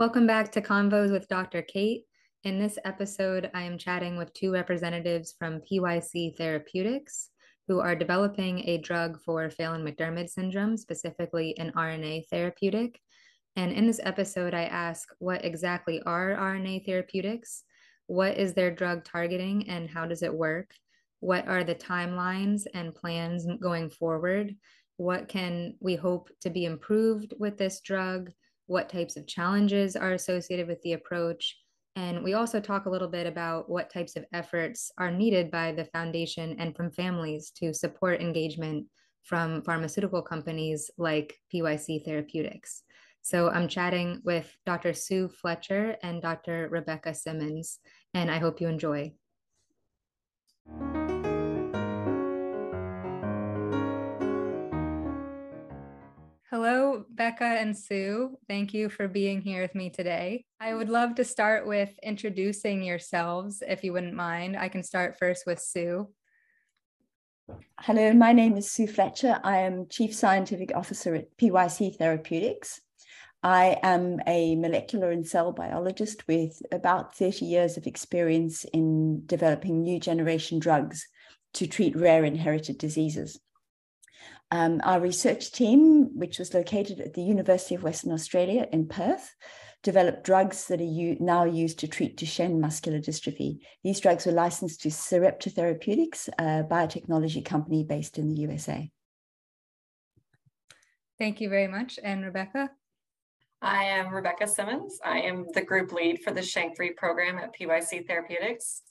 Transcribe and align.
Welcome 0.00 0.26
back 0.26 0.50
to 0.52 0.62
Convos 0.62 1.12
with 1.12 1.28
Dr. 1.28 1.60
Kate. 1.60 2.04
In 2.44 2.58
this 2.58 2.78
episode, 2.86 3.50
I 3.52 3.64
am 3.64 3.76
chatting 3.76 4.16
with 4.16 4.32
two 4.32 4.50
representatives 4.50 5.34
from 5.38 5.60
PYC 5.60 6.38
Therapeutics 6.38 7.28
who 7.68 7.80
are 7.80 7.94
developing 7.94 8.66
a 8.66 8.78
drug 8.78 9.20
for 9.20 9.50
Phelan 9.50 9.84
McDermid 9.84 10.30
syndrome, 10.30 10.78
specifically 10.78 11.54
an 11.58 11.70
RNA 11.76 12.28
therapeutic. 12.30 12.98
And 13.56 13.72
in 13.72 13.86
this 13.86 14.00
episode, 14.02 14.54
I 14.54 14.64
ask 14.64 15.06
what 15.18 15.44
exactly 15.44 16.00
are 16.06 16.34
RNA 16.34 16.86
therapeutics? 16.86 17.64
What 18.06 18.38
is 18.38 18.54
their 18.54 18.74
drug 18.74 19.04
targeting 19.04 19.68
and 19.68 19.86
how 19.86 20.06
does 20.06 20.22
it 20.22 20.32
work? 20.32 20.70
What 21.20 21.46
are 21.46 21.62
the 21.62 21.74
timelines 21.74 22.62
and 22.72 22.94
plans 22.94 23.46
going 23.60 23.90
forward? 23.90 24.56
What 24.96 25.28
can 25.28 25.74
we 25.78 25.94
hope 25.94 26.30
to 26.40 26.48
be 26.48 26.64
improved 26.64 27.34
with 27.38 27.58
this 27.58 27.82
drug? 27.82 28.30
What 28.70 28.88
types 28.88 29.16
of 29.16 29.26
challenges 29.26 29.96
are 29.96 30.12
associated 30.12 30.68
with 30.68 30.80
the 30.82 30.92
approach. 30.92 31.56
And 31.96 32.22
we 32.22 32.34
also 32.34 32.60
talk 32.60 32.86
a 32.86 32.90
little 32.90 33.08
bit 33.08 33.26
about 33.26 33.68
what 33.68 33.90
types 33.90 34.14
of 34.14 34.24
efforts 34.32 34.92
are 34.96 35.10
needed 35.10 35.50
by 35.50 35.72
the 35.72 35.86
foundation 35.86 36.54
and 36.60 36.76
from 36.76 36.92
families 36.92 37.50
to 37.56 37.74
support 37.74 38.20
engagement 38.20 38.86
from 39.24 39.62
pharmaceutical 39.62 40.22
companies 40.22 40.88
like 40.98 41.36
PYC 41.52 42.04
Therapeutics. 42.04 42.84
So 43.22 43.50
I'm 43.50 43.66
chatting 43.66 44.20
with 44.24 44.48
Dr. 44.64 44.94
Sue 44.94 45.28
Fletcher 45.28 45.96
and 46.04 46.22
Dr. 46.22 46.68
Rebecca 46.70 47.12
Simmons, 47.12 47.80
and 48.14 48.30
I 48.30 48.38
hope 48.38 48.60
you 48.60 48.68
enjoy. 48.68 49.12
Hello, 56.50 57.04
Becca 57.08 57.44
and 57.44 57.78
Sue. 57.78 58.36
Thank 58.48 58.74
you 58.74 58.88
for 58.88 59.06
being 59.06 59.40
here 59.40 59.62
with 59.62 59.76
me 59.76 59.88
today. 59.88 60.44
I 60.58 60.74
would 60.74 60.88
love 60.88 61.14
to 61.14 61.24
start 61.24 61.64
with 61.64 61.96
introducing 62.02 62.82
yourselves, 62.82 63.62
if 63.64 63.84
you 63.84 63.92
wouldn't 63.92 64.14
mind. 64.14 64.56
I 64.56 64.68
can 64.68 64.82
start 64.82 65.16
first 65.16 65.46
with 65.46 65.60
Sue. 65.60 66.08
Hello, 67.78 68.12
my 68.14 68.32
name 68.32 68.56
is 68.56 68.68
Sue 68.68 68.88
Fletcher. 68.88 69.38
I 69.44 69.58
am 69.58 69.86
Chief 69.88 70.12
Scientific 70.12 70.74
Officer 70.74 71.14
at 71.14 71.36
PYC 71.36 71.96
Therapeutics. 71.96 72.80
I 73.44 73.78
am 73.84 74.18
a 74.26 74.56
molecular 74.56 75.12
and 75.12 75.24
cell 75.24 75.52
biologist 75.52 76.26
with 76.26 76.60
about 76.72 77.14
30 77.14 77.44
years 77.44 77.76
of 77.76 77.86
experience 77.86 78.64
in 78.72 79.24
developing 79.24 79.82
new 79.82 80.00
generation 80.00 80.58
drugs 80.58 81.06
to 81.52 81.68
treat 81.68 81.94
rare 81.94 82.24
inherited 82.24 82.76
diseases. 82.76 83.38
Um, 84.52 84.80
our 84.82 85.00
research 85.00 85.52
team, 85.52 86.10
which 86.18 86.38
was 86.38 86.54
located 86.54 87.00
at 87.00 87.14
the 87.14 87.22
University 87.22 87.76
of 87.76 87.84
Western 87.84 88.12
Australia 88.12 88.66
in 88.72 88.88
Perth, 88.88 89.34
developed 89.82 90.24
drugs 90.24 90.66
that 90.66 90.80
are 90.80 90.84
u- 90.84 91.16
now 91.20 91.44
used 91.44 91.78
to 91.78 91.88
treat 91.88 92.16
Duchenne 92.16 92.58
muscular 92.58 92.98
dystrophy. 92.98 93.60
These 93.84 94.00
drugs 94.00 94.26
were 94.26 94.32
licensed 94.32 94.82
to 94.82 94.90
Sarepta 94.90 95.50
Therapeutics, 95.50 96.28
a 96.38 96.64
biotechnology 96.68 97.44
company 97.44 97.84
based 97.84 98.18
in 98.18 98.28
the 98.28 98.40
USA. 98.40 98.90
Thank 101.18 101.40
you 101.40 101.48
very 101.48 101.68
much. 101.68 101.98
And 102.02 102.24
Rebecca? 102.24 102.70
I 103.62 103.84
am 103.84 104.12
Rebecca 104.12 104.48
Simmons. 104.48 104.98
I 105.04 105.20
am 105.20 105.46
the 105.52 105.62
group 105.62 105.92
lead 105.92 106.22
for 106.22 106.32
the 106.32 106.40
SHANK3 106.40 106.96
program 106.96 107.38
at 107.38 107.54
PYC 107.54 108.06
Therapeutics. 108.06 108.82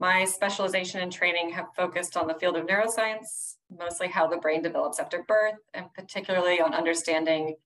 My 0.00 0.24
specialization 0.24 1.00
and 1.00 1.12
training 1.12 1.50
have 1.50 1.74
focused 1.76 2.16
on 2.16 2.26
the 2.26 2.34
field 2.34 2.56
of 2.56 2.66
neuroscience, 2.66 3.54
mostly 3.70 4.08
how 4.08 4.26
the 4.26 4.36
brain 4.36 4.62
develops 4.62 4.98
after 4.98 5.22
birth, 5.26 5.54
and 5.72 5.86
particularly 5.94 6.60
on 6.60 6.74
understanding 6.74 7.56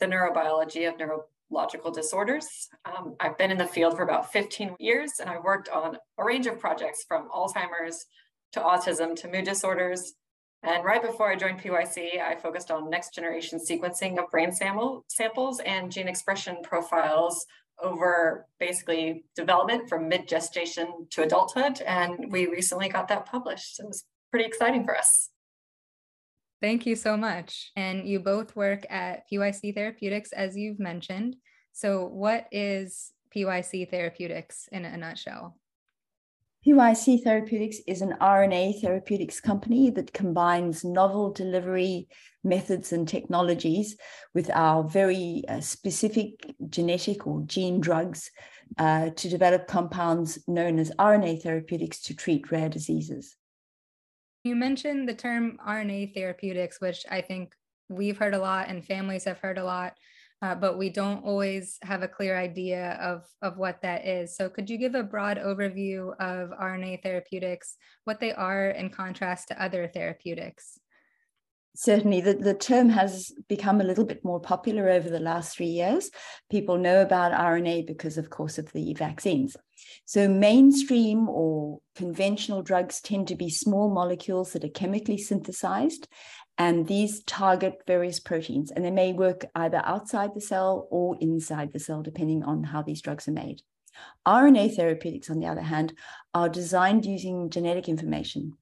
the 0.00 0.06
neurobiology 0.06 0.88
of 0.88 0.98
neurological 0.98 1.92
disorders. 1.92 2.68
Um, 2.84 3.14
I've 3.20 3.38
been 3.38 3.52
in 3.52 3.58
the 3.58 3.66
field 3.66 3.96
for 3.96 4.02
about 4.02 4.32
15 4.32 4.76
years, 4.80 5.12
and 5.20 5.30
I've 5.30 5.44
worked 5.44 5.68
on 5.68 5.96
a 6.18 6.24
range 6.24 6.46
of 6.46 6.58
projects 6.58 7.04
from 7.06 7.28
Alzheimer's 7.28 8.06
to 8.52 8.60
autism 8.60 9.14
to 9.16 9.28
mood 9.28 9.44
disorders. 9.44 10.14
And 10.62 10.84
right 10.84 11.00
before 11.00 11.30
I 11.30 11.36
joined 11.36 11.60
PYC, 11.60 12.20
I 12.20 12.34
focused 12.36 12.70
on 12.70 12.90
next 12.90 13.14
generation 13.14 13.58
sequencing 13.58 14.18
of 14.18 14.30
brain 14.30 14.52
sample, 14.52 15.04
samples 15.08 15.60
and 15.60 15.90
gene 15.90 16.08
expression 16.08 16.58
profiles 16.62 17.46
over 17.82 18.46
basically 18.58 19.24
development 19.36 19.88
from 19.88 20.08
mid 20.08 20.28
gestation 20.28 21.06
to 21.10 21.22
adulthood. 21.22 21.80
And 21.82 22.30
we 22.30 22.46
recently 22.46 22.88
got 22.88 23.08
that 23.08 23.26
published. 23.26 23.80
It 23.80 23.86
was 23.86 24.04
pretty 24.30 24.46
exciting 24.46 24.84
for 24.84 24.96
us. 24.96 25.30
Thank 26.60 26.84
you 26.84 26.94
so 26.94 27.16
much. 27.16 27.70
And 27.76 28.06
you 28.06 28.20
both 28.20 28.54
work 28.54 28.84
at 28.90 29.22
PYC 29.30 29.74
Therapeutics, 29.74 30.32
as 30.32 30.56
you've 30.56 30.78
mentioned. 30.78 31.36
So, 31.72 32.04
what 32.06 32.46
is 32.52 33.12
PYC 33.34 33.90
Therapeutics 33.90 34.68
in 34.70 34.84
a 34.84 34.96
nutshell? 34.96 35.56
PYC 36.66 37.24
Therapeutics 37.24 37.78
is 37.86 38.02
an 38.02 38.16
RNA 38.20 38.82
therapeutics 38.82 39.40
company 39.40 39.88
that 39.90 40.12
combines 40.12 40.84
novel 40.84 41.32
delivery 41.32 42.06
methods 42.44 42.92
and 42.92 43.08
technologies 43.08 43.96
with 44.34 44.50
our 44.50 44.84
very 44.84 45.42
uh, 45.48 45.62
specific 45.62 46.54
genetic 46.68 47.26
or 47.26 47.42
gene 47.46 47.80
drugs 47.80 48.30
uh, 48.76 49.08
to 49.08 49.30
develop 49.30 49.68
compounds 49.68 50.38
known 50.46 50.78
as 50.78 50.90
RNA 50.98 51.42
therapeutics 51.42 52.02
to 52.02 52.14
treat 52.14 52.50
rare 52.50 52.68
diseases. 52.68 53.36
You 54.44 54.54
mentioned 54.54 55.08
the 55.08 55.14
term 55.14 55.58
RNA 55.66 56.12
therapeutics, 56.12 56.78
which 56.78 57.06
I 57.10 57.22
think 57.22 57.54
we've 57.88 58.18
heard 58.18 58.34
a 58.34 58.38
lot 58.38 58.68
and 58.68 58.84
families 58.84 59.24
have 59.24 59.38
heard 59.38 59.56
a 59.56 59.64
lot 59.64 59.94
uh, 60.42 60.54
but 60.54 60.78
we 60.78 60.88
don't 60.88 61.24
always 61.24 61.78
have 61.82 62.02
a 62.02 62.08
clear 62.08 62.36
idea 62.36 62.92
of, 63.00 63.26
of 63.42 63.58
what 63.58 63.82
that 63.82 64.06
is. 64.06 64.36
So, 64.36 64.48
could 64.48 64.70
you 64.70 64.78
give 64.78 64.94
a 64.94 65.02
broad 65.02 65.36
overview 65.36 66.12
of 66.18 66.50
RNA 66.50 67.02
therapeutics, 67.02 67.76
what 68.04 68.20
they 68.20 68.32
are 68.32 68.70
in 68.70 68.90
contrast 68.90 69.48
to 69.48 69.62
other 69.62 69.86
therapeutics? 69.86 70.78
Certainly, 71.76 72.22
the, 72.22 72.34
the 72.34 72.54
term 72.54 72.88
has 72.90 73.32
become 73.48 73.80
a 73.80 73.84
little 73.84 74.04
bit 74.04 74.24
more 74.24 74.40
popular 74.40 74.90
over 74.90 75.08
the 75.08 75.20
last 75.20 75.56
three 75.56 75.66
years. 75.66 76.10
People 76.50 76.76
know 76.76 77.00
about 77.00 77.32
RNA 77.32 77.86
because, 77.86 78.18
of 78.18 78.28
course, 78.28 78.58
of 78.58 78.72
the 78.72 78.92
vaccines. 78.94 79.56
So, 80.04 80.28
mainstream 80.28 81.28
or 81.28 81.80
conventional 81.94 82.62
drugs 82.62 83.00
tend 83.00 83.28
to 83.28 83.36
be 83.36 83.48
small 83.48 83.88
molecules 83.88 84.52
that 84.52 84.64
are 84.64 84.68
chemically 84.68 85.16
synthesized 85.16 86.08
and 86.58 86.86
these 86.86 87.22
target 87.24 87.80
various 87.86 88.20
proteins, 88.20 88.70
and 88.70 88.84
they 88.84 88.90
may 88.90 89.14
work 89.14 89.46
either 89.54 89.80
outside 89.84 90.34
the 90.34 90.42
cell 90.42 90.88
or 90.90 91.16
inside 91.18 91.72
the 91.72 91.80
cell, 91.80 92.02
depending 92.02 92.42
on 92.42 92.64
how 92.64 92.82
these 92.82 93.00
drugs 93.00 93.26
are 93.28 93.32
made. 93.32 93.62
RNA 94.26 94.76
therapeutics, 94.76 95.30
on 95.30 95.40
the 95.40 95.46
other 95.46 95.62
hand, 95.62 95.94
are 96.34 96.48
designed 96.48 97.06
using 97.06 97.48
genetic 97.48 97.88
information, 97.88 98.58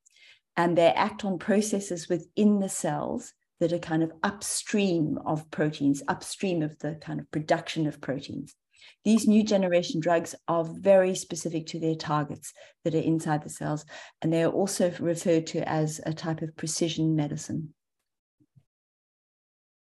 and 0.58 0.76
they 0.76 0.88
act 0.88 1.24
on 1.24 1.38
processes 1.38 2.08
within 2.08 2.58
the 2.58 2.68
cells 2.68 3.32
that 3.60 3.72
are 3.72 3.78
kind 3.78 4.02
of 4.02 4.10
upstream 4.24 5.16
of 5.24 5.48
proteins, 5.52 6.02
upstream 6.08 6.62
of 6.62 6.76
the 6.80 6.96
kind 6.96 7.20
of 7.20 7.30
production 7.30 7.86
of 7.86 8.00
proteins. 8.00 8.56
These 9.04 9.28
new 9.28 9.44
generation 9.44 10.00
drugs 10.00 10.34
are 10.48 10.64
very 10.64 11.14
specific 11.14 11.66
to 11.68 11.78
their 11.78 11.94
targets 11.94 12.52
that 12.84 12.94
are 12.94 12.98
inside 12.98 13.44
the 13.44 13.50
cells, 13.50 13.84
and 14.20 14.32
they 14.32 14.42
are 14.42 14.50
also 14.50 14.92
referred 14.98 15.46
to 15.48 15.68
as 15.68 16.00
a 16.04 16.12
type 16.12 16.42
of 16.42 16.56
precision 16.56 17.14
medicine. 17.14 17.72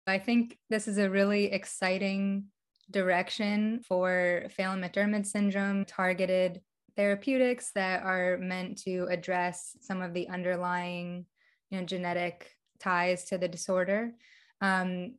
I 0.08 0.18
think 0.18 0.58
this 0.70 0.88
is 0.88 0.98
a 0.98 1.08
really 1.08 1.52
exciting 1.52 2.46
direction 2.90 3.80
for 3.86 4.46
Phelan 4.50 4.80
McDermid 4.80 5.24
syndrome 5.24 5.84
targeted 5.84 6.60
therapeutics 6.96 7.70
that 7.74 8.02
are 8.02 8.38
meant 8.38 8.78
to 8.82 9.06
address 9.10 9.76
some 9.80 10.02
of 10.02 10.14
the 10.14 10.28
underlying 10.28 11.26
you 11.70 11.80
know, 11.80 11.86
genetic 11.86 12.50
ties 12.80 13.24
to 13.26 13.38
the 13.38 13.48
disorder. 13.48 14.12
Um, 14.60 15.14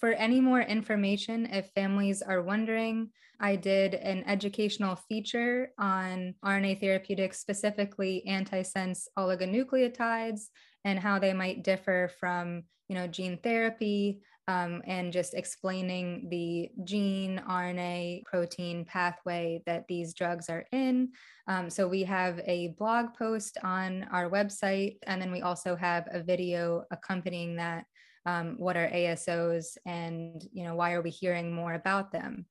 for 0.00 0.12
any 0.12 0.40
more 0.40 0.60
information, 0.60 1.46
if 1.46 1.70
families 1.70 2.22
are 2.22 2.42
wondering, 2.42 3.10
I 3.38 3.56
did 3.56 3.94
an 3.94 4.24
educational 4.26 4.96
feature 4.96 5.70
on 5.78 6.34
RNA 6.44 6.80
therapeutics, 6.80 7.38
specifically 7.38 8.24
antisense 8.28 9.06
oligonucleotides 9.18 10.46
and 10.84 10.98
how 10.98 11.18
they 11.18 11.32
might 11.32 11.64
differ 11.64 12.10
from 12.18 12.64
you 12.88 12.94
know 12.94 13.06
gene 13.06 13.38
therapy 13.42 14.20
um, 14.48 14.82
and 14.86 15.12
just 15.12 15.34
explaining 15.34 16.28
the 16.30 16.70
gene 16.84 17.42
RNA 17.48 18.24
protein 18.24 18.84
pathway 18.84 19.62
that 19.66 19.86
these 19.88 20.14
drugs 20.14 20.48
are 20.48 20.64
in. 20.72 21.10
Um, 21.48 21.68
so 21.68 21.88
we 21.88 22.04
have 22.04 22.40
a 22.46 22.74
blog 22.78 23.14
post 23.18 23.58
on 23.62 24.06
our 24.12 24.30
website, 24.30 24.98
and 25.06 25.20
then 25.20 25.32
we 25.32 25.42
also 25.42 25.74
have 25.76 26.06
a 26.10 26.22
video 26.22 26.84
accompanying 26.90 27.56
that. 27.56 27.84
Um, 28.24 28.56
what 28.58 28.76
are 28.76 28.88
ASOs, 28.88 29.78
and 29.86 30.44
you 30.52 30.64
know 30.64 30.74
why 30.74 30.94
are 30.94 31.02
we 31.02 31.10
hearing 31.10 31.54
more 31.54 31.74
about 31.74 32.10
them? 32.10 32.44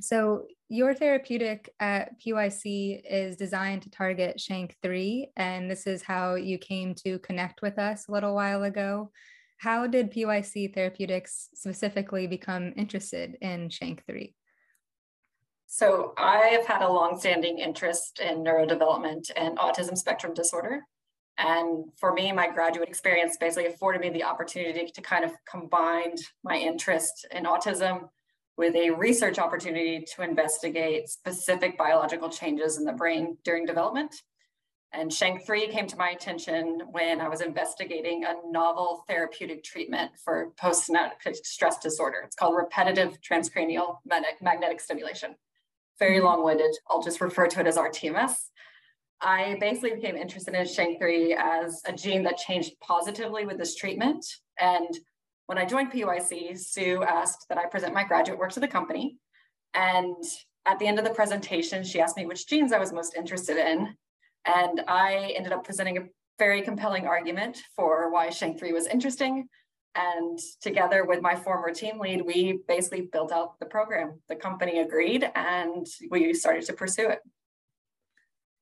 So, 0.00 0.46
your 0.68 0.94
therapeutic 0.94 1.68
at 1.78 2.18
PYC 2.20 3.02
is 3.04 3.36
designed 3.36 3.82
to 3.82 3.90
target 3.90 4.38
SHANK3, 4.38 5.26
and 5.36 5.70
this 5.70 5.86
is 5.86 6.02
how 6.02 6.36
you 6.36 6.56
came 6.56 6.94
to 7.06 7.18
connect 7.18 7.60
with 7.60 7.78
us 7.78 8.08
a 8.08 8.12
little 8.12 8.34
while 8.34 8.62
ago. 8.62 9.10
How 9.60 9.86
did 9.86 10.10
PYC 10.10 10.72
Therapeutics 10.72 11.50
specifically 11.52 12.26
become 12.26 12.72
interested 12.78 13.36
in 13.42 13.68
SHANK3? 13.68 14.32
So 15.66 16.14
I 16.16 16.46
have 16.46 16.64
had 16.64 16.80
a 16.80 16.88
longstanding 16.88 17.58
interest 17.58 18.20
in 18.20 18.38
neurodevelopment 18.38 19.30
and 19.36 19.58
autism 19.58 19.98
spectrum 19.98 20.32
disorder. 20.32 20.80
And 21.36 21.84
for 21.98 22.14
me, 22.14 22.32
my 22.32 22.48
graduate 22.48 22.88
experience 22.88 23.36
basically 23.36 23.66
afforded 23.66 24.00
me 24.00 24.08
the 24.08 24.24
opportunity 24.24 24.90
to 24.94 25.02
kind 25.02 25.26
of 25.26 25.32
combine 25.46 26.14
my 26.42 26.56
interest 26.56 27.26
in 27.30 27.44
autism 27.44 28.08
with 28.56 28.74
a 28.74 28.88
research 28.92 29.38
opportunity 29.38 30.06
to 30.14 30.22
investigate 30.22 31.10
specific 31.10 31.76
biological 31.76 32.30
changes 32.30 32.78
in 32.78 32.84
the 32.84 32.94
brain 32.94 33.36
during 33.44 33.66
development. 33.66 34.14
And 34.92 35.10
SHANK3 35.10 35.70
came 35.70 35.86
to 35.86 35.96
my 35.96 36.10
attention 36.10 36.82
when 36.90 37.20
I 37.20 37.28
was 37.28 37.42
investigating 37.42 38.24
a 38.24 38.34
novel 38.50 39.04
therapeutic 39.06 39.62
treatment 39.62 40.10
for 40.24 40.50
post-traumatic 40.58 41.36
stress 41.44 41.78
disorder. 41.78 42.22
It's 42.24 42.34
called 42.34 42.56
repetitive 42.56 43.20
transcranial 43.20 43.98
magnetic 44.04 44.80
stimulation. 44.80 45.36
Very 45.98 46.16
mm-hmm. 46.16 46.26
long-winded. 46.26 46.76
I'll 46.88 47.02
just 47.02 47.20
refer 47.20 47.46
to 47.46 47.60
it 47.60 47.66
as 47.68 47.76
RTMS. 47.76 48.34
I 49.20 49.58
basically 49.60 49.94
became 49.94 50.16
interested 50.16 50.54
in 50.54 50.66
SHANK3 50.66 51.36
as 51.38 51.82
a 51.86 51.92
gene 51.92 52.24
that 52.24 52.38
changed 52.38 52.72
positively 52.80 53.44
with 53.44 53.58
this 53.58 53.76
treatment. 53.76 54.24
And 54.58 54.88
when 55.46 55.58
I 55.58 55.66
joined 55.66 55.92
PYC, 55.92 56.58
Sue 56.58 57.04
asked 57.04 57.46
that 57.48 57.58
I 57.58 57.66
present 57.66 57.94
my 57.94 58.02
graduate 58.02 58.38
work 58.38 58.52
to 58.52 58.60
the 58.60 58.68
company. 58.68 59.18
And 59.74 60.16
at 60.66 60.78
the 60.78 60.86
end 60.86 60.98
of 60.98 61.04
the 61.04 61.14
presentation, 61.14 61.84
she 61.84 62.00
asked 62.00 62.16
me 62.16 62.26
which 62.26 62.48
genes 62.48 62.72
I 62.72 62.78
was 62.78 62.92
most 62.92 63.14
interested 63.14 63.56
in. 63.56 63.94
And 64.44 64.82
I 64.88 65.34
ended 65.36 65.52
up 65.52 65.64
presenting 65.64 65.98
a 65.98 66.02
very 66.38 66.62
compelling 66.62 67.06
argument 67.06 67.58
for 67.76 68.10
why 68.10 68.28
SHANK3 68.28 68.72
was 68.72 68.86
interesting. 68.86 69.48
And 69.94 70.38
together 70.62 71.04
with 71.04 71.20
my 71.20 71.34
former 71.34 71.72
team 71.72 71.98
lead, 71.98 72.22
we 72.22 72.60
basically 72.68 73.02
built 73.12 73.32
out 73.32 73.58
the 73.58 73.66
program. 73.66 74.20
The 74.28 74.36
company 74.36 74.78
agreed 74.78 75.28
and 75.34 75.86
we 76.10 76.32
started 76.32 76.64
to 76.66 76.72
pursue 76.72 77.08
it. 77.08 77.20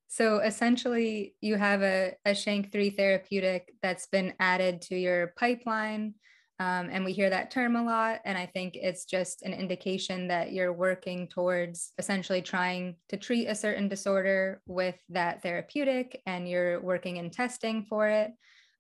So 0.08 0.38
essentially, 0.38 1.34
you 1.42 1.56
have 1.56 1.82
a, 1.82 2.14
a 2.25 2.30
SHANK3 2.30 2.96
therapeutic 2.96 3.75
that's 3.82 4.06
been 4.06 4.32
added 4.40 4.80
to 4.82 4.96
your 4.96 5.34
pipeline. 5.38 6.14
Um, 6.60 6.88
and 6.90 7.05
we 7.05 7.12
hear 7.12 7.31
that 7.31 7.52
term 7.52 7.76
a 7.76 7.84
lot. 7.84 8.20
And 8.25 8.37
I 8.37 8.46
think 8.46 8.75
it's 8.75 9.05
just 9.05 9.43
an 9.43 9.52
indication 9.52 10.26
that 10.28 10.52
you're 10.52 10.72
working 10.72 11.28
towards 11.28 11.93
essentially 11.99 12.43
trying 12.43 12.96
to 13.10 13.16
treat 13.16 13.46
a 13.46 13.55
certain 13.55 13.88
disorder 13.88 14.60
with 14.66 14.96
that 15.10 15.43
therapeutic 15.43 16.20
and 16.26 16.49
you're 16.49 16.81
working 16.81 17.19
in 17.19 17.31
testing 17.31 17.84
for 17.84 18.08
it. 18.08 18.32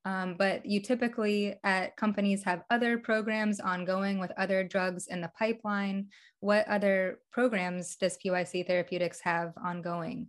Um, 0.04 0.36
but 0.38 0.66
you 0.66 0.80
typically 0.80 1.56
at 1.62 1.96
companies 1.96 2.42
have 2.44 2.62
other 2.70 2.98
programs 2.98 3.60
ongoing 3.60 4.18
with 4.18 4.32
other 4.36 4.64
drugs 4.64 5.06
in 5.06 5.20
the 5.20 5.30
pipeline. 5.38 6.08
What 6.40 6.66
other 6.66 7.20
programs 7.30 7.94
does 7.96 8.16
PYC 8.16 8.66
Therapeutics 8.66 9.20
have 9.20 9.52
ongoing? 9.62 10.28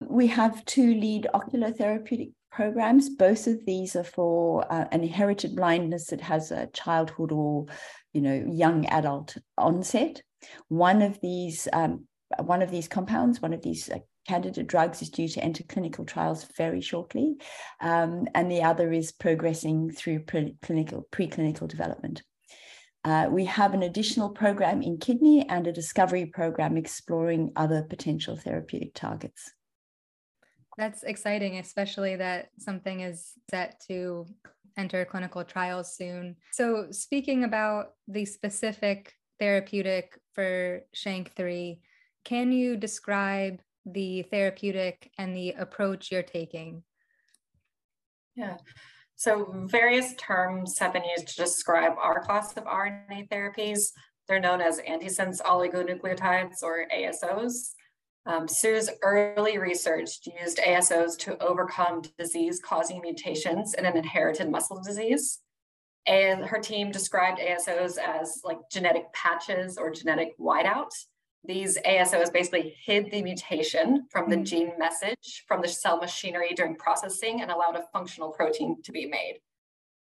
We 0.00 0.26
have 0.28 0.64
two 0.64 0.94
lead 0.94 1.28
ocular 1.32 1.70
therapeutic 1.70 2.30
programs. 2.52 3.08
Both 3.08 3.46
of 3.46 3.64
these 3.66 3.96
are 3.96 4.04
for 4.04 4.70
uh, 4.72 4.86
an 4.92 5.02
inherited 5.02 5.56
blindness 5.56 6.06
that 6.06 6.20
has 6.20 6.52
a 6.52 6.68
childhood 6.68 7.32
or, 7.32 7.66
you 8.12 8.20
know, 8.20 8.44
young 8.48 8.86
adult 8.86 9.36
onset. 9.56 10.22
One 10.68 11.02
of 11.02 11.18
these, 11.20 11.66
um, 11.72 12.06
one 12.38 12.62
of 12.62 12.70
these 12.70 12.88
compounds, 12.88 13.40
one 13.40 13.54
of 13.54 13.62
these 13.62 13.88
uh, 13.88 13.98
candidate 14.28 14.66
drugs 14.66 15.02
is 15.02 15.10
due 15.10 15.28
to 15.28 15.42
enter 15.42 15.64
clinical 15.64 16.04
trials 16.04 16.46
very 16.56 16.80
shortly, 16.80 17.36
um, 17.80 18.26
and 18.34 18.50
the 18.50 18.62
other 18.62 18.92
is 18.92 19.12
progressing 19.12 19.90
through 19.90 20.20
pre- 20.20 20.56
clinical 20.62 21.06
preclinical 21.10 21.66
development. 21.66 22.22
Uh, 23.04 23.28
we 23.28 23.46
have 23.46 23.74
an 23.74 23.82
additional 23.82 24.30
program 24.30 24.80
in 24.80 24.96
kidney 24.96 25.44
and 25.48 25.66
a 25.66 25.72
discovery 25.72 26.26
program 26.26 26.76
exploring 26.76 27.50
other 27.56 27.82
potential 27.82 28.36
therapeutic 28.36 28.94
targets. 28.94 29.50
That's 30.78 31.02
exciting, 31.02 31.58
especially 31.58 32.16
that 32.16 32.50
something 32.58 33.00
is 33.00 33.32
set 33.50 33.82
to 33.88 34.26
enter 34.76 35.04
clinical 35.04 35.44
trials 35.44 35.94
soon. 35.94 36.36
So, 36.52 36.86
speaking 36.90 37.44
about 37.44 37.94
the 38.08 38.24
specific 38.24 39.14
therapeutic 39.38 40.18
for 40.32 40.82
SHANK3, 40.94 41.78
can 42.24 42.52
you 42.52 42.76
describe 42.76 43.60
the 43.84 44.22
therapeutic 44.22 45.10
and 45.18 45.36
the 45.36 45.50
approach 45.50 46.10
you're 46.10 46.22
taking? 46.22 46.82
Yeah. 48.34 48.56
So, 49.16 49.66
various 49.66 50.14
terms 50.14 50.78
have 50.78 50.94
been 50.94 51.04
used 51.04 51.28
to 51.28 51.36
describe 51.36 51.92
our 52.00 52.24
class 52.24 52.56
of 52.56 52.64
RNA 52.64 53.28
therapies. 53.28 53.90
They're 54.26 54.40
known 54.40 54.60
as 54.60 54.80
antisense 54.80 55.42
oligonucleotides 55.42 56.62
or 56.62 56.86
ASOs. 56.94 57.74
Um, 58.24 58.46
Sue's 58.46 58.88
early 59.02 59.58
research 59.58 60.20
used 60.40 60.58
ASOs 60.58 61.18
to 61.18 61.42
overcome 61.42 62.02
disease 62.18 62.60
causing 62.64 63.00
mutations 63.00 63.74
in 63.74 63.84
an 63.84 63.96
inherited 63.96 64.48
muscle 64.48 64.80
disease. 64.80 65.40
And 66.06 66.44
her 66.44 66.58
team 66.58 66.90
described 66.90 67.40
ASOs 67.40 67.98
as 67.98 68.40
like 68.44 68.58
genetic 68.70 69.12
patches 69.12 69.76
or 69.76 69.90
genetic 69.90 70.38
whiteout. 70.38 70.90
These 71.44 71.78
ASOs 71.78 72.32
basically 72.32 72.76
hid 72.84 73.10
the 73.10 73.22
mutation 73.22 74.06
from 74.10 74.30
the 74.30 74.36
mm-hmm. 74.36 74.44
gene 74.44 74.72
message 74.78 75.44
from 75.48 75.60
the 75.60 75.68
cell 75.68 75.98
machinery 75.98 76.54
during 76.54 76.76
processing 76.76 77.42
and 77.42 77.50
allowed 77.50 77.76
a 77.76 77.86
functional 77.92 78.30
protein 78.30 78.80
to 78.82 78.92
be 78.92 79.06
made. 79.06 79.40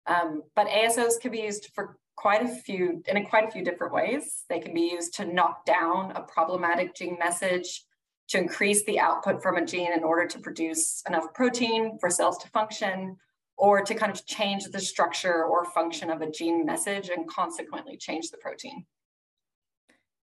Um, 0.06 0.44
but 0.56 0.68
ASOs 0.68 1.20
can 1.20 1.32
be 1.32 1.42
used 1.42 1.70
for 1.74 1.98
quite 2.16 2.44
a 2.44 2.48
few 2.48 3.02
in 3.08 3.26
quite 3.26 3.48
a 3.48 3.52
few 3.52 3.64
different 3.64 3.94
ways. 3.94 4.44
They 4.50 4.60
can 4.60 4.74
be 4.74 4.92
used 4.92 5.16
to 5.16 5.26
knock 5.26 5.66
down 5.66 6.12
a 6.12 6.22
problematic 6.22 6.94
gene 6.94 7.18
message 7.18 7.84
to 8.30 8.38
increase 8.38 8.84
the 8.86 9.00
output 9.00 9.42
from 9.44 9.58
a 9.58 9.66
gene 9.66 9.94
in 9.94 10.04
order 10.04 10.28
to 10.28 10.40
produce 10.40 11.04
enough 11.08 11.34
protein 11.34 11.98
for 12.00 12.10
cells 12.10 12.38
to 12.40 12.50
function, 12.50 13.18
or 13.58 13.82
to 13.82 13.94
kind 13.94 14.12
of 14.12 14.26
change 14.26 14.66
the 14.66 14.80
structure 14.80 15.46
or 15.46 15.66
function 15.66 16.10
of 16.10 16.22
a 16.22 16.32
gene 16.32 16.66
message 16.66 17.10
and 17.10 17.28
consequently 17.28 17.98
change 17.98 18.30
the 18.30 18.38
protein. 18.38 18.86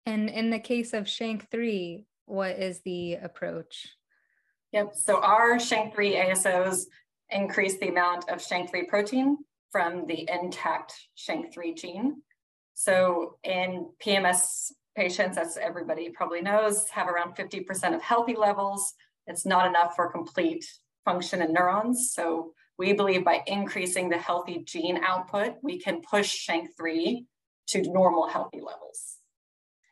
And 0.05 0.29
in 0.29 0.49
the 0.49 0.59
case 0.59 0.93
of 0.93 1.05
SHANK3, 1.05 2.05
what 2.25 2.51
is 2.51 2.81
the 2.81 3.15
approach? 3.15 3.87
Yep, 4.71 4.95
so 4.95 5.21
our 5.21 5.55
SHANK3 5.55 6.29
ASOs 6.29 6.83
increase 7.29 7.77
the 7.79 7.89
amount 7.89 8.29
of 8.29 8.39
SHANK3 8.39 8.87
protein 8.87 9.37
from 9.71 10.05
the 10.07 10.29
intact 10.31 10.93
SHANK3 11.17 11.75
gene. 11.75 12.21
So 12.73 13.37
in 13.43 13.89
PMS 14.05 14.71
patients, 14.97 15.37
as 15.37 15.57
everybody 15.57 16.09
probably 16.09 16.41
knows, 16.41 16.89
have 16.89 17.07
around 17.07 17.35
50% 17.35 17.95
of 17.95 18.01
healthy 18.01 18.35
levels. 18.35 18.95
It's 19.27 19.45
not 19.45 19.67
enough 19.67 19.95
for 19.95 20.11
complete 20.11 20.65
function 21.05 21.41
in 21.41 21.53
neurons. 21.53 22.11
So 22.13 22.53
we 22.77 22.93
believe 22.93 23.23
by 23.23 23.43
increasing 23.45 24.09
the 24.09 24.17
healthy 24.17 24.63
gene 24.65 24.99
output, 25.03 25.55
we 25.61 25.79
can 25.79 26.01
push 26.01 26.49
SHANK3 26.49 27.25
to 27.67 27.81
normal 27.83 28.27
healthy 28.27 28.59
levels. 28.59 29.17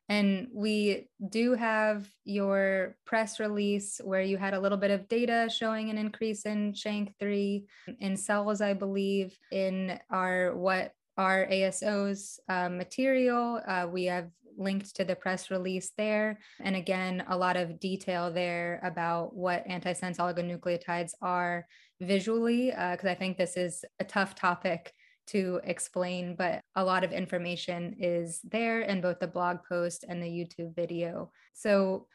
And 0.10 0.48
we 0.54 1.08
do 1.30 1.54
have 1.54 2.08
your 2.26 2.96
press 3.06 3.40
release 3.40 4.00
where 4.04 4.22
you 4.22 4.38
had 4.38 4.54
a 4.54 4.60
little 4.60 4.78
bit 4.78 4.92
of 4.92 5.08
data 5.08 5.50
showing 5.52 5.90
an 5.90 5.98
increase 5.98 6.46
in 6.46 6.74
SHANK3 6.74 7.66
in 8.00 8.18
cells, 8.18 8.62
I 8.62 8.74
believe, 8.74 9.38
in 9.52 10.00
our 10.12 10.56
what 10.56 10.94
our 11.18 11.48
ASOs 11.48 12.40
uh, 12.50 12.70
material. 12.70 13.62
Uh, 13.66 13.88
we 13.90 14.06
have 14.06 14.30
linked 14.58 14.96
to 14.96 15.04
the 15.04 15.16
press 15.16 15.52
release 15.52 15.92
there. 15.98 16.40
And 16.60 16.76
again, 16.76 17.24
a 17.28 17.38
lot 17.38 17.58
of 17.58 17.80
detail 17.80 18.32
there 18.32 18.80
about 18.84 19.36
what 19.36 19.68
antisense 19.68 20.18
oligonucleotides 20.18 21.12
are 21.22 21.66
visually, 22.02 22.68
because 22.68 23.06
uh, 23.06 23.10
I 23.10 23.16
think 23.16 23.38
this 23.38 23.58
is 23.58 23.84
a 24.00 24.04
tough 24.04 24.36
topic 24.36 24.94
to 25.28 25.60
explain, 25.64 26.36
but 26.36 26.62
a 26.76 26.84
lot 26.84 27.04
of 27.04 27.12
information 27.12 27.96
is 28.00 28.40
there 28.44 28.82
in 28.82 29.02
both 29.02 29.20
the 29.20 29.28
blog 29.28 29.58
post 29.68 30.06
and 30.08 30.22
the 30.22 30.28
YouTube 30.28 30.76
video. 30.76 31.32
So 31.54 32.08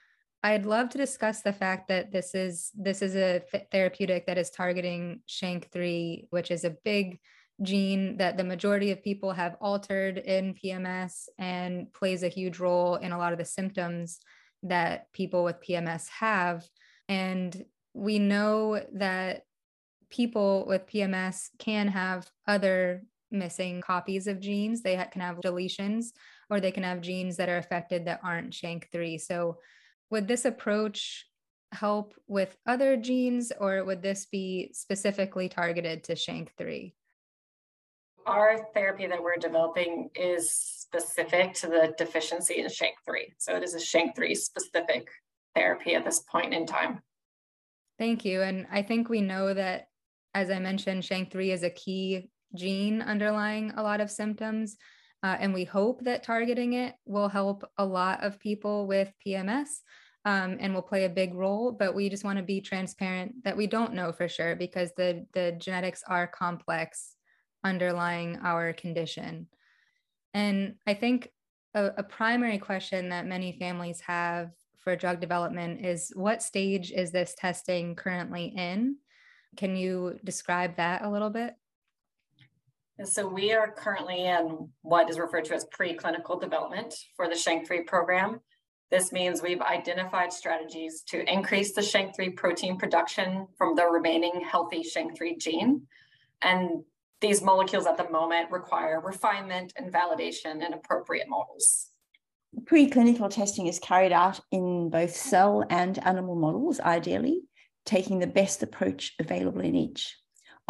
I'd 0.43 0.65
love 0.65 0.89
to 0.91 0.99
discuss 0.99 1.43
the 1.43 1.53
fact 1.53 1.89
that 1.89 2.13
this 2.13 2.35
is 2.35 2.71
this 2.75 3.03
is 3.03 3.15
a 3.15 3.41
th- 3.41 3.65
therapeutic 3.71 4.27
that 4.27 4.39
is 4.39 4.51
targeting 4.51 5.21
SHANK3, 5.29 6.29
which 6.31 6.51
is 6.51 6.65
a 6.65 6.77
big 6.85 7.19
gene 7.63 8.17
that 8.17 8.37
the 8.37 8.45
majority 8.45 8.91
of 8.91 9.03
people 9.03 9.33
have 9.33 9.57
altered 9.61 10.19
in 10.19 10.55
PMS 10.55 11.29
and 11.39 11.93
plays 11.93 12.23
a 12.23 12.29
huge 12.29 12.59
role 12.59 12.97
in 12.97 13.13
a 13.13 13.19
lot 13.19 13.33
of 13.33 13.39
the 13.39 13.45
symptoms 13.45 14.21
that 14.63 15.13
people 15.13 15.45
with 15.45 15.63
PMS 15.67 16.09
have. 16.09 16.65
And 17.09 17.65
we 17.95 18.19
know 18.19 18.83
that 18.95 19.43
people 20.11 20.65
with 20.67 20.87
PMS 20.87 21.49
can 21.59 21.89
have 21.89 22.29
other 22.47 23.03
missing 23.31 23.81
copies 23.81 24.27
of 24.27 24.41
genes. 24.41 24.83
They 24.83 24.97
can 25.11 25.21
have 25.21 25.41
deletions 25.41 26.07
or 26.49 26.61
they 26.61 26.73
can 26.73 26.83
have 26.83 27.01
genes 27.01 27.37
that 27.37 27.49
are 27.49 27.59
affected 27.59 28.07
that 28.07 28.21
aren't 28.25 28.53
SHANK3. 28.53 29.21
So, 29.21 29.59
would 30.11 30.27
this 30.27 30.45
approach 30.45 31.27
help 31.73 32.15
with 32.27 32.57
other 32.67 32.97
genes 32.97 33.53
or 33.59 33.85
would 33.85 34.03
this 34.03 34.27
be 34.27 34.71
specifically 34.73 35.49
targeted 35.49 36.03
to 36.05 36.15
SHANK3? 36.15 36.93
Our 38.31 38.67
therapy 38.73 39.07
that 39.07 39.23
we're 39.23 39.37
developing 39.37 40.09
is 40.15 40.51
specific 40.53 41.53
to 41.55 41.67
the 41.67 41.93
deficiency 41.99 42.61
in 42.61 42.67
SHANK3. 42.67 43.35
So 43.39 43.57
it 43.57 43.63
is 43.63 43.75
a 43.75 43.79
SHANK3 43.79 44.37
specific 44.37 45.09
therapy 45.55 45.95
at 45.95 46.05
this 46.05 46.21
point 46.21 46.55
in 46.55 46.65
time. 46.65 47.01
Thank 47.99 48.25
you. 48.25 48.43
And 48.43 48.67
I 48.73 48.83
think 48.83 49.09
we 49.09 49.21
know 49.21 49.53
that, 49.53 49.89
as 50.35 50.49
I 50.51 50.61
mentioned, 50.61 51.03
SHANK3 51.03 51.53
is 51.53 51.63
a 51.65 51.71
key 51.71 52.31
gene 52.55 53.03
underlying 53.03 53.73
a 53.77 53.83
lot 53.83 54.01
of 54.01 54.11
symptoms. 54.11 54.77
Uh, 55.23 55.37
and 55.39 55.53
we 55.53 55.65
hope 55.65 56.03
that 56.05 56.23
targeting 56.23 56.75
it 56.75 56.95
will 57.05 57.29
help 57.29 57.65
a 57.79 57.85
lot 57.85 58.23
of 58.23 58.41
people 58.41 58.87
with 58.87 59.13
PMS 59.27 59.81
um, 60.25 60.57
and 60.61 60.73
will 60.73 60.83
play 60.83 61.05
a 61.05 61.11
big 61.11 61.35
role. 61.35 61.73
But 61.73 61.95
we 61.95 62.09
just 62.09 62.25
want 62.25 62.39
to 62.39 62.45
be 62.45 62.61
transparent 62.61 63.45
that 63.45 63.57
we 63.57 63.67
don't 63.67 63.93
know 63.93 64.13
for 64.13 64.29
sure 64.29 64.55
because 64.55 64.93
the, 64.97 65.27
the 65.35 65.57
genetics 65.59 66.03
are 66.07 66.27
complex 66.27 67.17
underlying 67.65 68.39
our 68.43 68.73
condition. 68.73 69.47
And 70.35 70.77
I 70.87 70.95
think 70.95 71.31
a, 71.75 71.87
a 71.99 72.03
primary 72.03 72.59
question 72.59 73.11
that 73.11 73.27
many 73.27 73.53
families 73.53 74.01
have 74.01 74.51
for 74.79 74.97
drug 74.97 75.21
development 75.21 75.85
is 75.85 76.13
what 76.15 76.43
stage 76.43 76.91
is 76.91 77.13
this 77.13 77.35
testing 77.37 77.95
currently 77.95 78.47
in? 78.57 78.97
Can 79.57 79.77
you 79.77 80.19
describe 80.25 80.77
that 80.77 81.03
a 81.05 81.11
little 81.11 81.31
bit? 81.31 81.55
So 83.05 83.27
we 83.27 83.53
are 83.53 83.71
currently 83.71 84.27
in 84.27 84.69
what 84.83 85.09
is 85.09 85.19
referred 85.19 85.47
to 85.47 85.55
as 85.55 85.67
preclinical 85.67 86.41
development 86.41 86.95
for 87.17 87.29
the 87.29 87.35
SHANK3 87.35 87.87
program. 87.87 88.41
This 88.91 89.11
means 89.11 89.41
we've 89.41 89.63
identified 89.63 90.33
strategies 90.33 91.03
to 91.09 91.25
increase 91.33 91.73
the 91.73 91.81
SHANK3 91.81 92.37
protein 92.37 92.77
production 92.77 93.47
from 93.57 93.75
the 93.75 93.87
remaining 93.87 94.45
healthy 94.47 94.83
SHANK3 94.83 95.39
gene. 95.39 95.83
And 96.43 96.85
these 97.21 97.43
molecules 97.43 97.87
at 97.87 97.97
the 97.97 98.09
moment 98.11 98.51
require 98.51 99.01
refinement 99.01 99.73
and 99.77 99.93
validation 99.93 100.65
in 100.65 100.73
appropriate 100.73 101.29
models. 101.29 101.91
Preclinical 102.65 103.31
testing 103.31 103.67
is 103.67 103.79
carried 103.79 104.13
out 104.13 104.41
in 104.51 104.91
both 104.91 105.15
cell 105.15 105.65
and 105.71 105.99
animal 106.05 106.35
models, 106.35 106.81
ideally, 106.81 107.43
taking 107.85 108.19
the 108.19 108.27
best 108.27 108.63
approach 108.63 109.15
available 109.21 109.61
in 109.61 109.75
each 109.75 110.17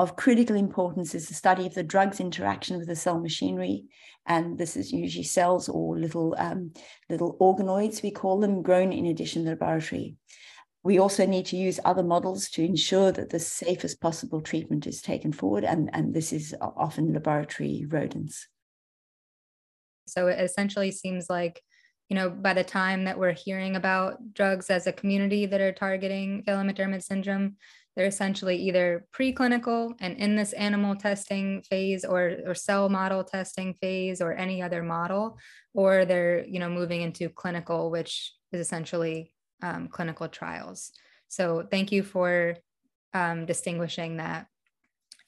of 0.01 0.17
critical 0.17 0.57
importance 0.57 1.15
is 1.15 1.29
the 1.29 1.35
study 1.35 1.67
of 1.67 1.75
the 1.75 1.83
drug's 1.83 2.21
interaction 2.21 2.79
with 2.79 2.89
the 2.89 2.97
cell 2.97 3.21
machinery. 3.21 3.85
And 4.27 4.57
this 4.57 4.75
is 4.75 4.91
usually 4.91 5.25
cells 5.25 5.69
or 5.69 5.99
little, 5.99 6.35
um, 6.39 6.73
little 7.11 7.37
organoids, 7.39 8.03
we 8.03 8.11
call 8.11 8.41
them, 8.41 8.63
grown 8.63 8.95
in 8.95 9.05
addition 9.05 9.45
to 9.45 9.51
the 9.51 9.57
laboratory. 9.57 10.17
We 10.83 10.99
also 10.99 11.27
need 11.27 11.47
to 11.47 11.57
use 11.57 11.79
other 11.85 12.03
models 12.03 12.49
to 12.51 12.65
ensure 12.65 13.13
that 13.13 13.31
the 13.31 13.39
safest 13.39 14.01
possible 14.01 14.41
treatment 14.41 14.87
is 14.87 15.03
taken 15.03 15.33
forward. 15.33 15.65
And, 15.65 15.91
and 15.93 16.15
this 16.15 16.33
is 16.33 16.55
often 16.61 17.13
laboratory 17.13 17.85
rodents. 17.87 18.49
So 20.07 20.29
it 20.29 20.41
essentially 20.41 20.91
seems 20.91 21.29
like, 21.29 21.61
you 22.09 22.17
know, 22.17 22.31
by 22.31 22.55
the 22.55 22.65
time 22.65 23.05
that 23.05 23.19
we're 23.19 23.33
hearing 23.33 23.77
about 23.77 24.35
drugs 24.35 24.71
as 24.71 24.87
a 24.87 24.93
community 24.93 25.47
that 25.47 25.61
are 25.61 25.73
targeting 25.73 26.43
Phelan-McDermid 26.45 27.03
syndrome, 27.03 27.57
they're 27.95 28.07
essentially 28.07 28.57
either 28.57 29.05
preclinical 29.13 29.93
and 30.01 30.17
in 30.17 30.37
this 30.37 30.53
animal 30.55 30.97
testing 30.97 31.63
phase 31.63 32.05
or, 32.05 32.37
or 32.47 32.55
cell 32.55 32.89
model 32.89 33.25
testing 33.25 33.75
phase 33.81 34.21
or 34.21 34.33
any 34.33 34.63
other 34.63 34.83
model, 34.83 35.39
or 35.75 36.05
they're 36.05 36.45
you 36.47 36.61
know 36.61 36.71
moving 36.71 37.03
into 37.03 37.29
clinical, 37.29 37.91
which 37.91 38.33
is 38.53 38.61
essentially 38.61 39.35
um, 39.63 39.89
clinical 39.89 40.29
trials. 40.29 40.93
So 41.29 41.67
thank 41.71 41.93
you 41.93 42.03
for 42.03 42.57
um, 43.15 43.47
distinguishing 43.47 44.17
that. 44.19 44.47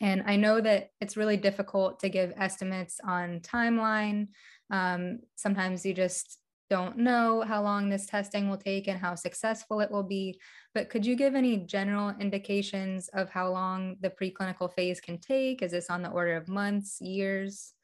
And 0.00 0.24
I 0.26 0.36
know 0.36 0.60
that 0.60 0.90
it's 1.00 1.16
really 1.16 1.36
difficult 1.36 2.00
to 2.00 2.08
give 2.08 2.32
estimates 2.36 2.98
on 3.04 3.40
timeline. 3.40 4.28
Um, 4.70 5.20
sometimes 5.36 5.86
you 5.86 5.94
just 5.94 6.38
don't 6.68 6.96
know 6.96 7.42
how 7.42 7.62
long 7.62 7.88
this 7.88 8.06
testing 8.06 8.48
will 8.48 8.56
take 8.56 8.88
and 8.88 8.98
how 8.98 9.14
successful 9.14 9.80
it 9.80 9.90
will 9.90 10.02
be. 10.02 10.40
But 10.74 10.88
could 10.88 11.04
you 11.04 11.14
give 11.14 11.34
any 11.34 11.58
general 11.58 12.14
indications 12.18 13.08
of 13.08 13.28
how 13.28 13.50
long 13.50 13.96
the 14.00 14.10
preclinical 14.10 14.72
phase 14.72 15.00
can 15.00 15.18
take? 15.18 15.62
Is 15.62 15.72
this 15.72 15.90
on 15.90 16.02
the 16.02 16.10
order 16.10 16.34
of 16.34 16.48
months, 16.48 17.00
years? 17.00 17.74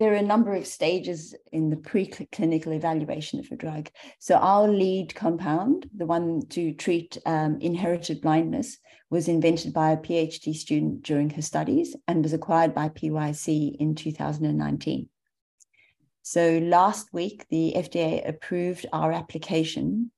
There 0.00 0.12
are 0.14 0.16
a 0.16 0.22
number 0.22 0.54
of 0.54 0.66
stages 0.66 1.34
in 1.52 1.68
the 1.68 1.76
preclinical 1.76 2.74
evaluation 2.74 3.38
of 3.38 3.52
a 3.52 3.56
drug. 3.56 3.90
So, 4.18 4.36
our 4.36 4.66
lead 4.66 5.14
compound, 5.14 5.90
the 5.94 6.06
one 6.06 6.40
to 6.48 6.72
treat 6.72 7.18
um, 7.26 7.58
inherited 7.60 8.22
blindness, 8.22 8.78
was 9.10 9.28
invented 9.28 9.74
by 9.74 9.90
a 9.90 9.96
PhD 9.98 10.54
student 10.54 11.02
during 11.02 11.30
her 11.30 11.42
studies 11.42 11.94
and 12.08 12.22
was 12.22 12.32
acquired 12.32 12.74
by 12.74 12.88
PYC 12.88 13.76
in 13.78 13.94
2019. 13.94 15.08
So 16.22 16.58
last 16.62 17.12
week, 17.12 17.46
the 17.50 17.74
FDA 17.76 18.26
approved 18.28 18.86
our 18.92 19.12
application 19.12 20.12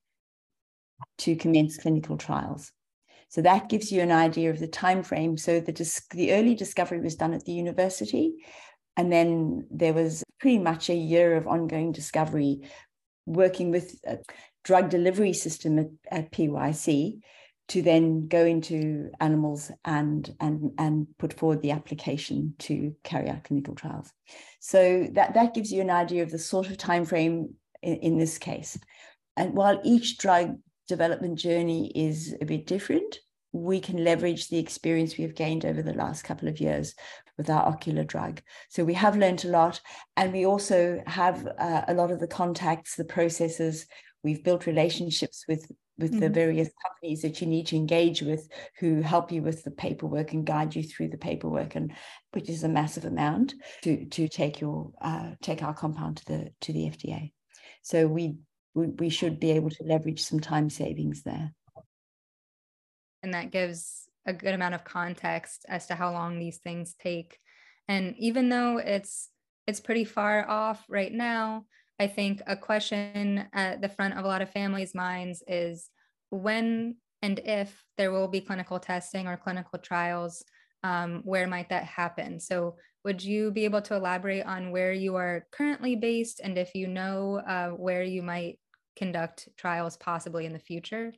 to 1.18 1.36
commence 1.36 1.78
clinical 1.78 2.18
trials. 2.18 2.70
So 3.28 3.40
that 3.40 3.70
gives 3.70 3.90
you 3.90 4.02
an 4.02 4.12
idea 4.12 4.50
of 4.50 4.58
the 4.58 4.66
time 4.66 5.02
frame. 5.02 5.38
So 5.38 5.58
the, 5.58 5.72
the 6.10 6.32
early 6.34 6.54
discovery 6.54 7.00
was 7.00 7.16
done 7.16 7.32
at 7.32 7.46
the 7.46 7.52
university, 7.52 8.34
and 8.96 9.12
then 9.12 9.66
there 9.70 9.92
was 9.92 10.22
pretty 10.40 10.58
much 10.58 10.90
a 10.90 10.94
year 10.94 11.36
of 11.36 11.46
ongoing 11.46 11.92
discovery 11.92 12.68
working 13.26 13.70
with 13.70 13.94
a 14.06 14.18
drug 14.64 14.90
delivery 14.90 15.32
system 15.32 15.78
at, 15.78 15.88
at 16.10 16.32
PYC 16.32 17.20
to 17.68 17.80
then 17.82 18.28
go 18.28 18.44
into 18.44 19.10
animals 19.20 19.70
and 19.84 20.34
and 20.40 20.72
and 20.78 21.06
put 21.18 21.32
forward 21.32 21.62
the 21.62 21.70
application 21.70 22.54
to 22.58 22.94
carry 23.04 23.28
out 23.30 23.44
clinical 23.44 23.74
trials. 23.74 24.12
So 24.60 25.08
that 25.12 25.34
that 25.34 25.54
gives 25.54 25.72
you 25.72 25.80
an 25.80 25.90
idea 25.90 26.22
of 26.22 26.30
the 26.30 26.38
sort 26.38 26.68
of 26.68 26.76
time 26.76 27.04
frame 27.04 27.54
in, 27.82 27.96
in 27.96 28.18
this 28.18 28.36
case. 28.38 28.76
And 29.36 29.54
while 29.54 29.80
each 29.84 30.18
drug 30.18 30.58
development 30.88 31.38
journey 31.38 31.90
is 31.94 32.34
a 32.40 32.44
bit 32.44 32.66
different, 32.66 33.20
we 33.52 33.80
can 33.80 34.02
leverage 34.02 34.48
the 34.48 34.58
experience 34.58 35.16
we 35.16 35.24
have 35.24 35.34
gained 35.34 35.64
over 35.64 35.82
the 35.82 35.94
last 35.94 36.24
couple 36.24 36.48
of 36.48 36.60
years 36.60 36.94
with 37.36 37.50
our 37.50 37.66
ocular 37.66 38.04
drug. 38.04 38.40
So 38.68 38.84
we 38.84 38.94
have 38.94 39.16
learned 39.16 39.44
a 39.44 39.48
lot, 39.48 39.80
and 40.16 40.32
we 40.32 40.46
also 40.46 41.02
have 41.06 41.46
uh, 41.58 41.82
a 41.88 41.94
lot 41.94 42.10
of 42.10 42.20
the 42.20 42.26
contacts, 42.26 42.96
the 42.96 43.04
processes. 43.04 43.86
We've 44.22 44.44
built 44.44 44.66
relationships 44.66 45.44
with 45.48 45.70
with 45.98 46.12
mm-hmm. 46.12 46.20
the 46.20 46.30
various 46.30 46.70
companies 46.84 47.22
that 47.22 47.40
you 47.40 47.46
need 47.46 47.66
to 47.66 47.76
engage 47.76 48.22
with 48.22 48.48
who 48.78 49.02
help 49.02 49.30
you 49.30 49.42
with 49.42 49.62
the 49.62 49.70
paperwork 49.70 50.32
and 50.32 50.46
guide 50.46 50.74
you 50.74 50.82
through 50.82 51.08
the 51.08 51.18
paperwork 51.18 51.74
and 51.74 51.92
which 52.32 52.48
is 52.48 52.64
a 52.64 52.68
massive 52.68 53.04
amount 53.04 53.54
to 53.82 54.04
to 54.06 54.28
take 54.28 54.60
your 54.60 54.90
uh, 55.00 55.30
take 55.42 55.62
our 55.62 55.74
compound 55.74 56.16
to 56.16 56.24
the 56.26 56.50
to 56.60 56.72
the 56.72 56.86
FDA 56.86 57.32
so 57.82 58.06
we, 58.06 58.36
we 58.74 58.86
we 58.86 59.08
should 59.10 59.38
be 59.38 59.50
able 59.52 59.70
to 59.70 59.84
leverage 59.84 60.22
some 60.22 60.40
time 60.40 60.70
savings 60.70 61.22
there 61.22 61.52
and 63.22 63.34
that 63.34 63.50
gives 63.50 64.08
a 64.26 64.32
good 64.32 64.54
amount 64.54 64.74
of 64.74 64.84
context 64.84 65.64
as 65.68 65.86
to 65.86 65.94
how 65.94 66.12
long 66.12 66.38
these 66.38 66.58
things 66.58 66.94
take 66.98 67.38
and 67.88 68.14
even 68.18 68.48
though 68.48 68.78
it's 68.78 69.30
it's 69.66 69.80
pretty 69.80 70.04
far 70.04 70.48
off 70.48 70.84
right 70.88 71.12
now 71.12 71.64
I 71.98 72.08
think 72.08 72.42
a 72.48 72.56
question 72.56 73.46
at 73.52 73.80
the 73.80 73.88
front 73.88 74.18
of 74.18 74.24
a 74.24 74.28
lot 74.28 74.42
of 74.42 74.50
families' 74.50 74.94
minds 74.94 75.42
is 75.46 75.88
when 76.30 76.96
and 77.22 77.38
if 77.44 77.84
there 77.96 78.10
will 78.10 78.26
be 78.26 78.40
clinical 78.40 78.80
testing 78.80 79.28
or 79.28 79.36
clinical 79.36 79.78
trials, 79.78 80.44
um, 80.82 81.20
where 81.24 81.46
might 81.46 81.68
that 81.68 81.84
happen? 81.84 82.40
So, 82.40 82.76
would 83.04 83.22
you 83.22 83.52
be 83.52 83.64
able 83.64 83.82
to 83.82 83.94
elaborate 83.94 84.44
on 84.44 84.72
where 84.72 84.92
you 84.92 85.16
are 85.16 85.46
currently 85.52 85.96
based 85.96 86.40
and 86.42 86.58
if 86.58 86.74
you 86.74 86.88
know 86.88 87.40
uh, 87.46 87.68
where 87.70 88.02
you 88.02 88.22
might 88.22 88.58
conduct 88.96 89.48
trials 89.56 89.96
possibly 89.96 90.46
in 90.46 90.52
the 90.52 90.58
future? 90.58 91.12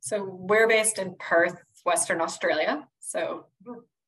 So, 0.00 0.24
we're 0.24 0.68
based 0.68 0.98
in 0.98 1.16
Perth, 1.18 1.56
Western 1.84 2.20
Australia. 2.20 2.86
So, 3.00 3.46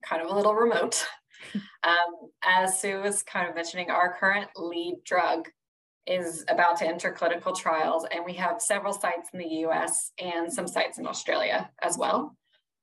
kind 0.05 0.23
of 0.23 0.31
a 0.31 0.35
little 0.35 0.55
remote. 0.55 1.05
Um, 1.83 2.31
as 2.45 2.79
Sue 2.79 3.01
was 3.01 3.23
kind 3.23 3.49
of 3.49 3.55
mentioning, 3.55 3.91
our 3.91 4.13
current 4.13 4.49
lead 4.57 4.99
drug 5.07 5.49
is 6.07 6.45
about 6.49 6.77
to 6.79 6.87
enter 6.87 7.13
clinical 7.13 7.55
trials, 7.55 8.05
and 8.11 8.25
we 8.25 8.35
have 8.35 8.61
several 8.61 8.93
sites 8.93 9.31
in 9.33 9.39
the 9.39 9.49
US 9.67 10.13
and 10.19 10.53
some 10.53 10.69
sites 10.69 10.99
in 10.99 11.07
Australia 11.07 11.71
as 11.83 11.97
well. 11.97 12.37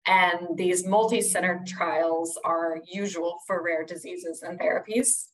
And 0.08 0.58
these 0.58 0.86
multi 0.86 1.22
center 1.22 1.64
trials 1.68 2.40
are 2.46 2.80
usual 2.90 3.40
for 3.46 3.62
rare 3.62 3.84
diseases 3.84 4.42
and 4.42 4.60
therapies. 4.60 5.26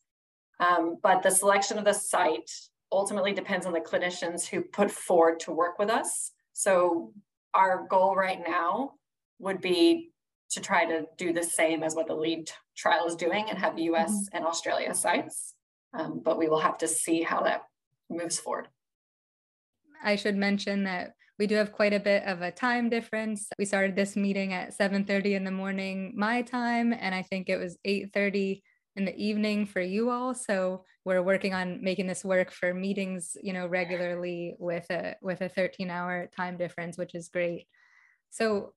Um, 0.58 0.96
but 1.02 1.22
the 1.22 1.30
selection 1.30 1.78
of 1.78 1.84
the 1.84 1.92
site 1.92 2.50
ultimately 2.90 3.32
depends 3.32 3.66
on 3.66 3.72
the 3.72 3.80
clinicians 3.80 4.46
who 4.46 4.62
put 4.62 4.90
forward 4.90 5.40
to 5.40 5.52
work 5.52 5.78
with 5.78 5.90
us. 5.90 6.32
So, 6.52 7.12
our 7.54 7.86
goal 7.88 8.14
right 8.16 8.40
now 8.46 8.92
would 9.38 9.60
be 9.60 10.10
to 10.50 10.60
try 10.60 10.84
to 10.84 11.06
do 11.16 11.32
the 11.32 11.42
same 11.42 11.82
as 11.82 11.94
what 11.94 12.06
the 12.06 12.14
lead 12.14 12.50
trial 12.76 13.06
is 13.06 13.16
doing 13.16 13.46
and 13.48 13.58
have 13.58 13.78
US 13.78 14.10
mm-hmm. 14.10 14.36
and 14.36 14.46
Australia 14.46 14.94
sites. 14.94 15.54
Um, 15.92 16.20
but 16.24 16.38
we 16.38 16.48
will 16.48 16.58
have 16.58 16.78
to 16.78 16.88
see 16.88 17.22
how 17.22 17.42
that 17.42 17.62
moves 18.10 18.38
forward. 18.38 18.68
I 20.02 20.16
should 20.16 20.36
mention 20.36 20.84
that 20.84 21.14
we 21.38 21.46
do 21.46 21.56
have 21.56 21.72
quite 21.72 21.92
a 21.92 22.00
bit 22.00 22.24
of 22.24 22.42
a 22.42 22.50
time 22.50 22.88
difference. 22.88 23.48
We 23.58 23.64
started 23.64 23.96
this 23.96 24.16
meeting 24.16 24.52
at 24.52 24.74
7:30 24.74 25.34
in 25.34 25.44
the 25.44 25.50
morning 25.50 26.12
my 26.16 26.42
time 26.42 26.92
and 26.92 27.14
I 27.14 27.22
think 27.22 27.48
it 27.48 27.56
was 27.56 27.78
8:30 27.84 28.62
in 28.96 29.04
the 29.04 29.16
evening 29.16 29.66
for 29.66 29.80
you 29.80 30.10
all. 30.10 30.34
So 30.34 30.84
we're 31.04 31.22
working 31.22 31.54
on 31.54 31.82
making 31.82 32.06
this 32.06 32.24
work 32.24 32.50
for 32.50 32.72
meetings, 32.72 33.36
you 33.42 33.52
know, 33.52 33.66
regularly 33.66 34.56
with 34.58 34.88
a 34.90 35.16
with 35.20 35.40
a 35.40 35.48
13 35.48 35.90
hour 35.90 36.28
time 36.36 36.56
difference, 36.56 36.96
which 36.96 37.14
is 37.14 37.28
great. 37.28 37.66
So 38.30 38.72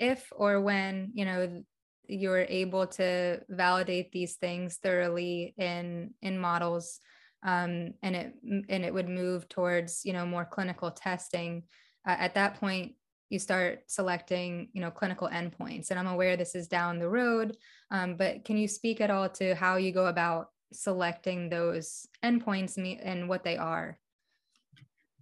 if 0.00 0.28
or 0.32 0.60
when, 0.60 1.10
you 1.14 1.24
know, 1.24 1.62
you're 2.08 2.46
able 2.48 2.86
to 2.86 3.40
validate 3.48 4.12
these 4.12 4.36
things 4.36 4.78
thoroughly 4.82 5.54
in 5.58 6.14
in 6.22 6.38
models 6.38 7.00
um, 7.42 7.94
and 8.02 8.16
it 8.16 8.34
and 8.42 8.84
it 8.84 8.92
would 8.92 9.08
move 9.08 9.48
towards 9.48 10.04
you 10.04 10.12
know 10.12 10.26
more 10.26 10.44
clinical 10.44 10.90
testing 10.90 11.62
uh, 12.06 12.16
at 12.18 12.34
that 12.34 12.60
point 12.60 12.92
you 13.30 13.38
start 13.38 13.82
selecting 13.86 14.68
you 14.72 14.80
know 14.80 14.90
clinical 14.90 15.28
endpoints 15.28 15.90
and 15.90 15.98
i'm 15.98 16.06
aware 16.06 16.36
this 16.36 16.54
is 16.54 16.68
down 16.68 16.98
the 16.98 17.08
road 17.08 17.56
um, 17.90 18.16
but 18.16 18.44
can 18.44 18.56
you 18.56 18.68
speak 18.68 19.00
at 19.00 19.10
all 19.10 19.28
to 19.28 19.54
how 19.54 19.76
you 19.76 19.92
go 19.92 20.06
about 20.06 20.50
selecting 20.72 21.48
those 21.48 22.06
endpoints 22.24 22.76
and 23.02 23.28
what 23.28 23.44
they 23.44 23.56
are 23.56 23.98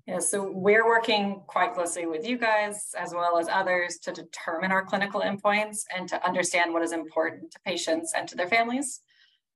yeah, 0.07 0.19
so 0.19 0.51
we're 0.53 0.87
working 0.87 1.41
quite 1.47 1.73
closely 1.73 2.05
with 2.05 2.27
you 2.27 2.37
guys 2.37 2.91
as 2.99 3.15
well 3.15 3.39
as 3.39 3.49
others 3.49 3.99
to 4.03 4.13
determine 4.13 4.71
our 4.71 4.85
clinical 4.85 5.23
endpoints 5.23 5.85
and 5.97 6.07
to 6.11 6.27
understand 6.27 6.75
what 6.75 6.83
is 6.83 6.93
important 6.93 7.51
to 7.53 7.61
patients 7.65 8.13
and 8.15 8.29
to 8.29 8.37
their 8.37 8.47
families. 8.47 9.01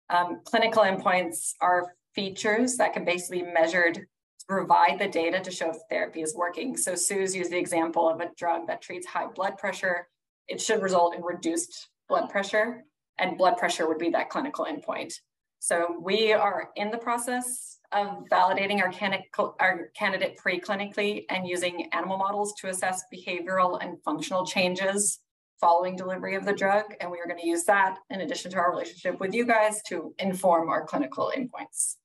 Um, 0.08 0.40
clinical 0.44 0.84
endpoints 0.84 1.52
are 1.60 1.94
features 2.14 2.78
that 2.78 2.94
can 2.94 3.04
basically 3.04 3.42
be 3.42 3.52
measured 3.52 4.06
provide 4.48 4.98
the 4.98 5.08
data 5.08 5.40
to 5.40 5.50
show 5.50 5.70
if 5.70 5.76
therapy 5.90 6.22
is 6.22 6.34
working. 6.34 6.76
So 6.76 6.94
Sue's 6.94 7.36
used 7.36 7.52
the 7.52 7.58
example 7.58 8.08
of 8.08 8.20
a 8.20 8.30
drug 8.36 8.66
that 8.66 8.80
treats 8.80 9.06
high 9.06 9.26
blood 9.26 9.58
pressure. 9.58 10.08
It 10.48 10.60
should 10.60 10.82
result 10.82 11.14
in 11.14 11.22
reduced 11.22 11.88
blood 12.08 12.30
pressure, 12.30 12.84
and 13.18 13.36
blood 13.36 13.58
pressure 13.58 13.86
would 13.86 13.98
be 13.98 14.10
that 14.10 14.30
clinical 14.30 14.64
endpoint. 14.64 15.12
So 15.58 15.96
we 16.00 16.32
are 16.32 16.70
in 16.76 16.90
the 16.90 16.98
process 16.98 17.78
of 17.92 18.24
validating 18.30 18.80
our, 18.80 18.90
can 18.90 19.20
our 19.60 19.90
candidate 19.94 20.38
preclinically 20.38 21.24
and 21.28 21.46
using 21.46 21.88
animal 21.92 22.16
models 22.16 22.54
to 22.60 22.68
assess 22.68 23.02
behavioral 23.12 23.82
and 23.82 24.02
functional 24.02 24.46
changes 24.46 25.20
following 25.60 25.96
delivery 25.96 26.36
of 26.36 26.44
the 26.44 26.52
drug. 26.52 26.84
And 27.00 27.10
we 27.10 27.18
are 27.18 27.26
going 27.26 27.40
to 27.40 27.46
use 27.46 27.64
that 27.64 27.98
in 28.10 28.20
addition 28.20 28.50
to 28.52 28.58
our 28.58 28.70
relationship 28.70 29.20
with 29.20 29.34
you 29.34 29.44
guys 29.44 29.82
to 29.88 30.14
inform 30.18 30.68
our 30.68 30.86
clinical 30.86 31.32
endpoints. 31.36 31.96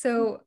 So 0.00 0.40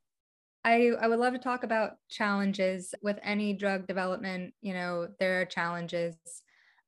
I, 0.64 0.90
I 1.00 1.06
would 1.06 1.20
love 1.20 1.34
to 1.34 1.38
talk 1.38 1.62
about 1.62 1.92
challenges 2.08 2.92
with 3.02 3.18
any 3.22 3.52
drug 3.52 3.86
development. 3.86 4.52
You 4.62 4.74
know, 4.74 5.08
there 5.20 5.40
are 5.40 5.44
challenges. 5.44 6.16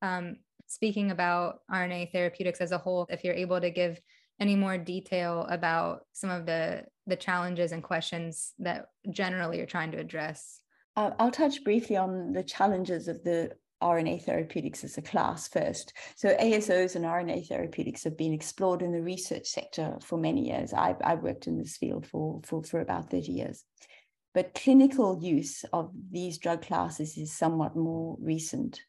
Um, 0.01 0.37
speaking 0.65 1.11
about 1.11 1.61
RNA 1.71 2.11
therapeutics 2.11 2.59
as 2.59 2.73
a 2.73 2.77
whole, 2.77 3.05
if 3.09 3.23
you're 3.23 3.33
able 3.33 3.61
to 3.61 3.71
give 3.71 4.01
any 4.41 4.55
more 4.55 4.77
detail 4.77 5.47
about 5.49 6.05
some 6.11 6.29
of 6.29 6.45
the 6.45 6.83
the 7.07 7.15
challenges 7.15 7.71
and 7.71 7.81
questions 7.81 8.53
that 8.59 8.87
generally 9.09 9.57
you're 9.57 9.65
trying 9.65 9.91
to 9.91 9.97
address. 9.97 10.59
Uh, 10.97 11.11
I'll 11.19 11.31
touch 11.31 11.63
briefly 11.63 11.95
on 11.95 12.33
the 12.33 12.43
challenges 12.43 13.07
of 13.07 13.23
the 13.23 13.53
RNA 13.81 14.23
therapeutics 14.23 14.83
as 14.83 14.97
a 14.97 15.01
class 15.01 15.47
first. 15.47 15.93
So 16.15 16.35
ASOs 16.35 16.95
and 16.95 17.05
RNA 17.05 17.47
therapeutics 17.47 18.03
have 18.03 18.17
been 18.17 18.33
explored 18.33 18.81
in 18.81 18.91
the 18.91 19.01
research 19.01 19.47
sector 19.47 19.97
for 20.01 20.17
many 20.17 20.47
years. 20.47 20.73
I've, 20.73 20.97
I've 21.03 21.21
worked 21.21 21.47
in 21.47 21.57
this 21.57 21.77
field 21.77 22.05
for, 22.07 22.41
for, 22.43 22.63
for 22.63 22.79
about 22.79 23.11
30 23.11 23.31
years. 23.31 23.63
But 24.33 24.53
clinical 24.53 25.19
use 25.21 25.63
of 25.73 25.91
these 26.11 26.37
drug 26.37 26.61
classes 26.61 27.17
is 27.17 27.31
somewhat 27.35 27.75
more 27.75 28.17
recent. 28.19 28.81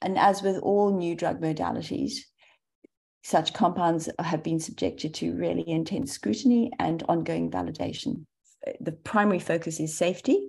And 0.00 0.18
as 0.18 0.42
with 0.42 0.58
all 0.58 0.96
new 0.96 1.16
drug 1.16 1.40
modalities, 1.40 2.18
such 3.22 3.54
compounds 3.54 4.08
have 4.18 4.42
been 4.42 4.60
subjected 4.60 5.14
to 5.14 5.34
really 5.34 5.64
intense 5.66 6.12
scrutiny 6.12 6.70
and 6.78 7.02
ongoing 7.08 7.50
validation. 7.50 8.26
The 8.80 8.92
primary 8.92 9.38
focus 9.38 9.80
is 9.80 9.96
safety, 9.96 10.46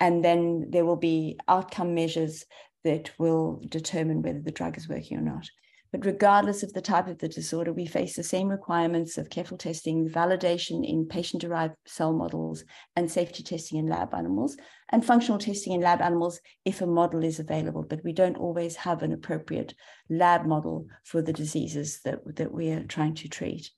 and 0.00 0.24
then 0.24 0.66
there 0.70 0.84
will 0.84 0.96
be 0.96 1.38
outcome 1.48 1.94
measures 1.94 2.44
that 2.84 3.10
will 3.18 3.62
determine 3.68 4.22
whether 4.22 4.40
the 4.40 4.52
drug 4.52 4.76
is 4.76 4.88
working 4.88 5.18
or 5.18 5.22
not. 5.22 5.48
But 5.94 6.06
regardless 6.06 6.64
of 6.64 6.72
the 6.72 6.82
type 6.82 7.06
of 7.06 7.18
the 7.18 7.28
disorder, 7.28 7.72
we 7.72 7.86
face 7.86 8.16
the 8.16 8.24
same 8.24 8.48
requirements 8.48 9.16
of 9.16 9.30
careful 9.30 9.56
testing, 9.56 10.08
validation 10.08 10.84
in 10.84 11.06
patient 11.06 11.40
derived 11.40 11.76
cell 11.86 12.12
models, 12.12 12.64
and 12.96 13.08
safety 13.08 13.44
testing 13.44 13.78
in 13.78 13.86
lab 13.86 14.12
animals, 14.12 14.56
and 14.90 15.04
functional 15.04 15.38
testing 15.38 15.72
in 15.72 15.80
lab 15.80 16.00
animals 16.00 16.40
if 16.64 16.80
a 16.80 16.86
model 16.86 17.22
is 17.22 17.38
available. 17.38 17.84
But 17.84 18.02
we 18.02 18.12
don't 18.12 18.36
always 18.36 18.74
have 18.74 19.04
an 19.04 19.12
appropriate 19.12 19.72
lab 20.10 20.46
model 20.46 20.88
for 21.04 21.22
the 21.22 21.32
diseases 21.32 22.00
that, 22.04 22.18
that 22.34 22.50
we 22.50 22.70
are 22.72 22.82
trying 22.82 23.14
to 23.14 23.28
treat. 23.28 23.70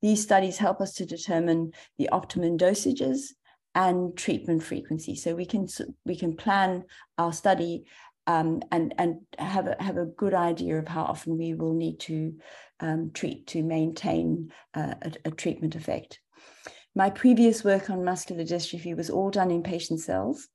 These 0.00 0.22
studies 0.22 0.58
help 0.58 0.80
us 0.80 0.94
to 0.94 1.06
determine 1.06 1.72
the 1.98 2.08
optimum 2.10 2.56
dosages 2.56 3.32
and 3.78 4.18
treatment 4.18 4.60
frequency. 4.60 5.14
So 5.14 5.36
we 5.36 5.46
can 5.46 5.68
we 6.04 6.16
can 6.16 6.36
plan 6.36 6.84
our 7.16 7.32
study 7.32 7.84
um, 8.26 8.60
and 8.72 8.92
and 8.98 9.20
have 9.38 9.68
a, 9.68 9.76
have 9.80 9.96
a 9.96 10.04
good 10.04 10.34
idea 10.34 10.78
of 10.78 10.88
how 10.88 11.04
often 11.04 11.38
we 11.38 11.54
will 11.54 11.74
need 11.74 12.00
to 12.00 12.34
um, 12.80 13.12
treat 13.14 13.46
to 13.48 13.62
maintain 13.62 14.52
uh, 14.74 14.94
a, 15.00 15.12
a, 15.26 15.30
treatment 15.30 15.76
effect. 15.76 16.18
My 16.96 17.08
previous 17.08 17.62
work 17.62 17.88
on 17.88 18.04
muscular 18.04 18.42
dystrophy 18.42 18.96
was 18.96 19.10
all 19.10 19.30
done 19.30 19.52
in 19.52 19.62
patient 19.62 20.00
cells, 20.00 20.48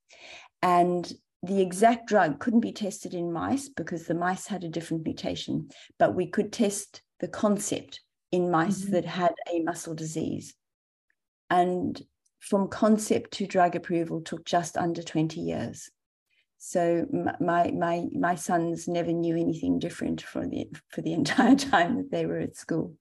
and 0.61 1.09
the 1.43 1.61
exact 1.61 2.07
drug 2.07 2.39
couldn't 2.39 2.59
be 2.59 2.73
tested 2.73 3.13
in 3.13 3.31
mice 3.31 3.69
because 3.69 4.05
the 4.05 4.15
mice 4.15 4.47
had 4.47 4.65
a 4.65 4.69
different 4.69 5.05
mutation, 5.05 5.69
but 5.97 6.13
we 6.13 6.27
could 6.27 6.51
test 6.51 7.01
the 7.21 7.29
concept 7.29 8.01
in 8.33 8.51
mice 8.51 8.81
mm-hmm. 8.81 8.93
that 8.93 9.05
had 9.05 9.33
a 9.53 9.61
muscle 9.61 9.95
disease. 9.95 10.55
And 11.49 12.01
from 12.43 12.67
concept 12.67 13.31
to 13.31 13.47
drug 13.47 13.75
approval 13.75 14.21
took 14.21 14.45
just 14.45 14.77
under 14.77 15.01
20 15.01 15.39
years. 15.39 15.89
So 16.57 17.05
my 17.39 17.71
my 17.71 18.07
my 18.13 18.35
sons 18.35 18.87
never 18.87 19.11
knew 19.11 19.35
anything 19.35 19.79
different 19.79 20.21
for 20.21 20.45
the 20.47 20.69
for 20.89 21.01
the 21.01 21.13
entire 21.19 21.55
time 21.55 21.97
that 21.97 22.11
they 22.11 22.25
were 22.25 22.39
at 22.39 22.55
school. 22.55 22.95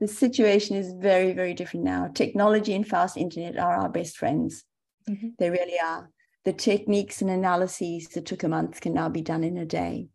The 0.00 0.08
situation 0.08 0.76
is 0.76 0.92
very 0.92 1.32
very 1.32 1.54
different 1.54 1.84
now. 1.84 2.08
Technology 2.08 2.74
and 2.74 2.86
fast 2.86 3.16
internet 3.16 3.58
are 3.58 3.76
our 3.76 3.88
best 3.88 4.16
friends. 4.16 4.64
Mm-hmm. 5.08 5.28
They 5.38 5.50
really 5.50 5.78
are. 5.82 6.10
The 6.44 6.52
techniques 6.52 7.22
and 7.22 7.30
analyses 7.30 8.08
that 8.08 8.26
took 8.26 8.44
a 8.44 8.48
month 8.48 8.80
can 8.80 8.94
now 8.94 9.08
be 9.08 9.22
done 9.22 9.42
in 9.42 9.56
a 9.56 9.66
day 9.66 10.08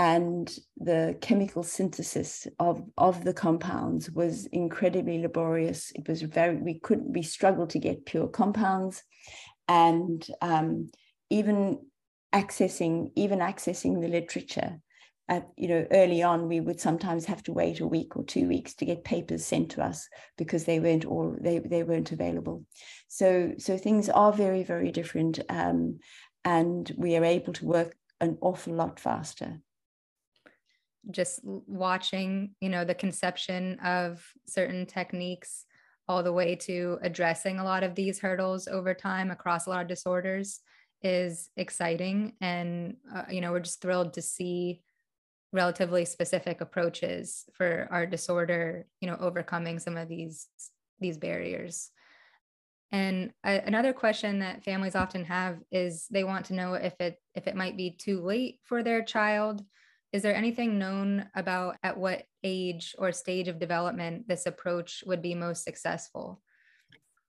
and 0.00 0.56
the 0.78 1.14
chemical 1.20 1.62
synthesis 1.62 2.46
of, 2.58 2.82
of 2.96 3.22
the 3.22 3.34
compounds 3.34 4.10
was 4.10 4.46
incredibly 4.46 5.20
laborious. 5.20 5.92
It 5.94 6.08
was 6.08 6.22
very, 6.22 6.56
we 6.56 6.78
couldn't, 6.78 7.12
we 7.12 7.20
struggled 7.20 7.68
to 7.70 7.78
get 7.78 8.06
pure 8.06 8.26
compounds 8.26 9.02
and 9.68 10.26
um, 10.40 10.90
even 11.28 11.80
accessing, 12.34 13.12
even 13.14 13.40
accessing 13.40 14.00
the 14.00 14.08
literature. 14.08 14.80
At, 15.28 15.46
you 15.58 15.68
know, 15.68 15.86
early 15.90 16.22
on, 16.22 16.48
we 16.48 16.60
would 16.60 16.80
sometimes 16.80 17.26
have 17.26 17.42
to 17.42 17.52
wait 17.52 17.80
a 17.80 17.86
week 17.86 18.16
or 18.16 18.24
two 18.24 18.48
weeks 18.48 18.72
to 18.76 18.86
get 18.86 19.04
papers 19.04 19.44
sent 19.44 19.72
to 19.72 19.82
us 19.82 20.08
because 20.38 20.64
they 20.64 20.80
weren't 20.80 21.04
all 21.04 21.36
they, 21.38 21.58
they 21.58 21.82
weren't 21.82 22.10
available. 22.10 22.64
So 23.08 23.52
so 23.58 23.76
things 23.76 24.08
are 24.08 24.32
very 24.32 24.64
very 24.64 24.90
different, 24.90 25.38
um, 25.48 26.00
and 26.44 26.90
we 26.96 27.16
are 27.16 27.24
able 27.24 27.52
to 27.52 27.64
work 27.64 27.94
an 28.20 28.38
awful 28.40 28.74
lot 28.74 28.98
faster 28.98 29.60
just 31.10 31.40
watching 31.44 32.54
you 32.60 32.68
know 32.68 32.84
the 32.84 32.94
conception 32.94 33.78
of 33.80 34.24
certain 34.46 34.86
techniques 34.86 35.64
all 36.08 36.22
the 36.22 36.32
way 36.32 36.56
to 36.56 36.98
addressing 37.02 37.58
a 37.58 37.64
lot 37.64 37.82
of 37.84 37.94
these 37.94 38.18
hurdles 38.18 38.66
over 38.66 38.94
time 38.94 39.30
across 39.30 39.66
a 39.66 39.70
lot 39.70 39.82
of 39.82 39.88
disorders 39.88 40.60
is 41.02 41.50
exciting. 41.56 42.32
And 42.40 42.96
uh, 43.14 43.24
you 43.30 43.40
know 43.40 43.52
we're 43.52 43.60
just 43.60 43.80
thrilled 43.80 44.14
to 44.14 44.22
see 44.22 44.82
relatively 45.52 46.04
specific 46.04 46.60
approaches 46.60 47.44
for 47.54 47.88
our 47.90 48.06
disorder 48.06 48.86
you 49.00 49.08
know 49.08 49.16
overcoming 49.20 49.78
some 49.78 49.96
of 49.96 50.08
these 50.08 50.48
these 51.00 51.16
barriers. 51.16 51.90
And 52.92 53.32
I, 53.44 53.52
another 53.52 53.92
question 53.92 54.40
that 54.40 54.64
families 54.64 54.96
often 54.96 55.24
have 55.26 55.58
is 55.70 56.06
they 56.10 56.24
want 56.24 56.46
to 56.46 56.54
know 56.54 56.74
if 56.74 57.00
it 57.00 57.16
if 57.34 57.46
it 57.46 57.56
might 57.56 57.76
be 57.76 57.92
too 57.92 58.20
late 58.20 58.58
for 58.64 58.82
their 58.82 59.02
child 59.02 59.64
is 60.12 60.22
there 60.22 60.34
anything 60.34 60.78
known 60.78 61.26
about 61.34 61.76
at 61.82 61.96
what 61.96 62.24
age 62.42 62.94
or 62.98 63.12
stage 63.12 63.48
of 63.48 63.60
development 63.60 64.26
this 64.26 64.46
approach 64.46 65.04
would 65.06 65.22
be 65.22 65.34
most 65.34 65.62
successful? 65.62 66.42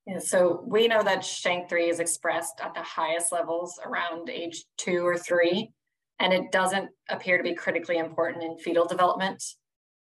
Yeah, 0.08 0.18
so 0.18 0.64
we 0.66 0.88
know 0.88 1.04
that 1.04 1.20
SHANK3 1.20 1.90
is 1.90 2.00
expressed 2.00 2.60
at 2.64 2.74
the 2.74 2.82
highest 2.82 3.32
levels 3.32 3.80
around 3.86 4.30
age 4.30 4.66
two 4.78 5.06
or 5.06 5.16
three, 5.16 5.72
and 6.20 6.34
it 6.34 6.52
doesn't 6.52 6.90
appear 7.10 7.38
to 7.38 7.44
be 7.44 7.54
critically 7.54 7.98
important 7.98 8.44
in 8.44 8.58
fetal 8.58 8.88
development. 8.88 9.44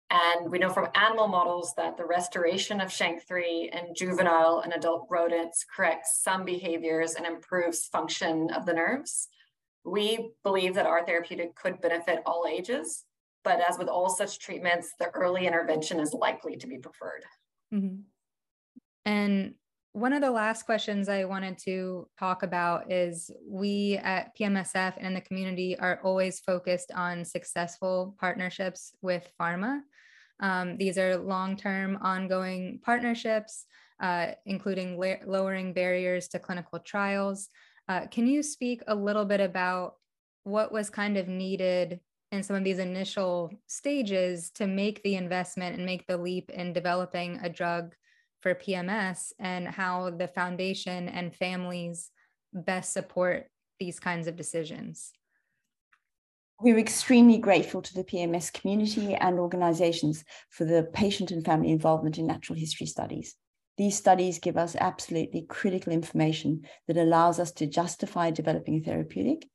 And 0.09 0.51
we 0.51 0.59
know 0.59 0.69
from 0.69 0.89
animal 0.95 1.27
models 1.27 1.73
that 1.77 1.97
the 1.97 2.05
restoration 2.05 2.81
of 2.81 2.89
SHANK3 2.89 3.73
in 3.73 3.95
juvenile 3.95 4.59
and 4.63 4.73
adult 4.73 5.07
rodents 5.09 5.65
corrects 5.73 6.21
some 6.21 6.43
behaviors 6.45 7.15
and 7.15 7.25
improves 7.25 7.87
function 7.87 8.49
of 8.51 8.65
the 8.65 8.73
nerves. 8.73 9.29
We 9.85 10.31
believe 10.43 10.73
that 10.73 10.85
our 10.85 11.05
therapeutic 11.05 11.55
could 11.55 11.79
benefit 11.79 12.19
all 12.25 12.45
ages, 12.49 13.05
but 13.43 13.61
as 13.67 13.77
with 13.77 13.87
all 13.87 14.09
such 14.09 14.39
treatments, 14.39 14.93
the 14.99 15.09
early 15.11 15.45
intervention 15.45 15.99
is 15.99 16.13
likely 16.13 16.57
to 16.57 16.67
be 16.67 16.79
preferred. 16.79 17.23
Mm-hmm. 17.73 18.01
And 19.05 19.53
one 19.95 20.11
of 20.11 20.21
the 20.21 20.31
last 20.31 20.63
questions 20.63 21.07
I 21.07 21.23
wanted 21.23 21.57
to 21.59 22.09
talk 22.19 22.43
about 22.43 22.91
is 22.91 23.31
we 23.47 23.97
at 24.03 24.35
PMSF 24.37 24.95
and 24.97 25.15
the 25.15 25.21
community 25.21 25.79
are 25.79 26.01
always 26.03 26.41
focused 26.41 26.91
on 26.93 27.23
successful 27.23 28.13
partnerships 28.19 28.91
with 29.01 29.25
pharma. 29.39 29.79
Um, 30.41 30.75
these 30.77 30.97
are 30.97 31.15
long 31.15 31.55
term, 31.55 31.97
ongoing 32.01 32.81
partnerships, 32.83 33.65
uh, 34.01 34.31
including 34.45 34.99
la- 34.99 35.23
lowering 35.25 35.71
barriers 35.71 36.27
to 36.29 36.39
clinical 36.39 36.79
trials. 36.79 37.47
Uh, 37.87 38.07
can 38.07 38.27
you 38.27 38.41
speak 38.41 38.81
a 38.87 38.95
little 38.95 39.25
bit 39.25 39.39
about 39.39 39.95
what 40.43 40.71
was 40.71 40.89
kind 40.89 41.17
of 41.17 41.27
needed 41.27 41.99
in 42.31 42.43
some 42.43 42.55
of 42.55 42.63
these 42.63 42.79
initial 42.79 43.51
stages 43.67 44.49
to 44.51 44.67
make 44.67 45.01
the 45.03 45.15
investment 45.15 45.75
and 45.75 45.85
make 45.85 46.05
the 46.07 46.17
leap 46.17 46.49
in 46.49 46.73
developing 46.73 47.39
a 47.43 47.49
drug 47.49 47.95
for 48.41 48.55
PMS 48.55 49.31
and 49.39 49.67
how 49.67 50.09
the 50.11 50.27
foundation 50.27 51.09
and 51.09 51.35
families 51.35 52.11
best 52.53 52.93
support 52.93 53.47
these 53.79 53.99
kinds 53.99 54.27
of 54.27 54.35
decisions? 54.35 55.11
We're 56.61 56.79
extremely 56.79 57.37
grateful 57.37 57.81
to 57.81 57.93
the 57.93 58.03
PMS 58.03 58.53
community 58.53 59.13
and 59.13 59.39
organizations 59.39 60.23
for 60.49 60.63
the 60.63 60.89
patient 60.93 61.31
and 61.31 61.43
family 61.43 61.69
involvement 61.69 62.17
in 62.17 62.27
natural 62.27 62.57
history 62.57 62.87
studies. 62.87 63.35
These 63.77 63.97
studies 63.97 64.39
give 64.39 64.57
us 64.57 64.75
absolutely 64.75 65.45
critical 65.47 65.91
information 65.91 66.61
that 66.87 66.97
allows 66.97 67.39
us 67.39 67.51
to 67.53 67.67
justify 67.67 68.31
developing 68.31 68.77
a 68.77 68.81
therapeutic 68.81 69.47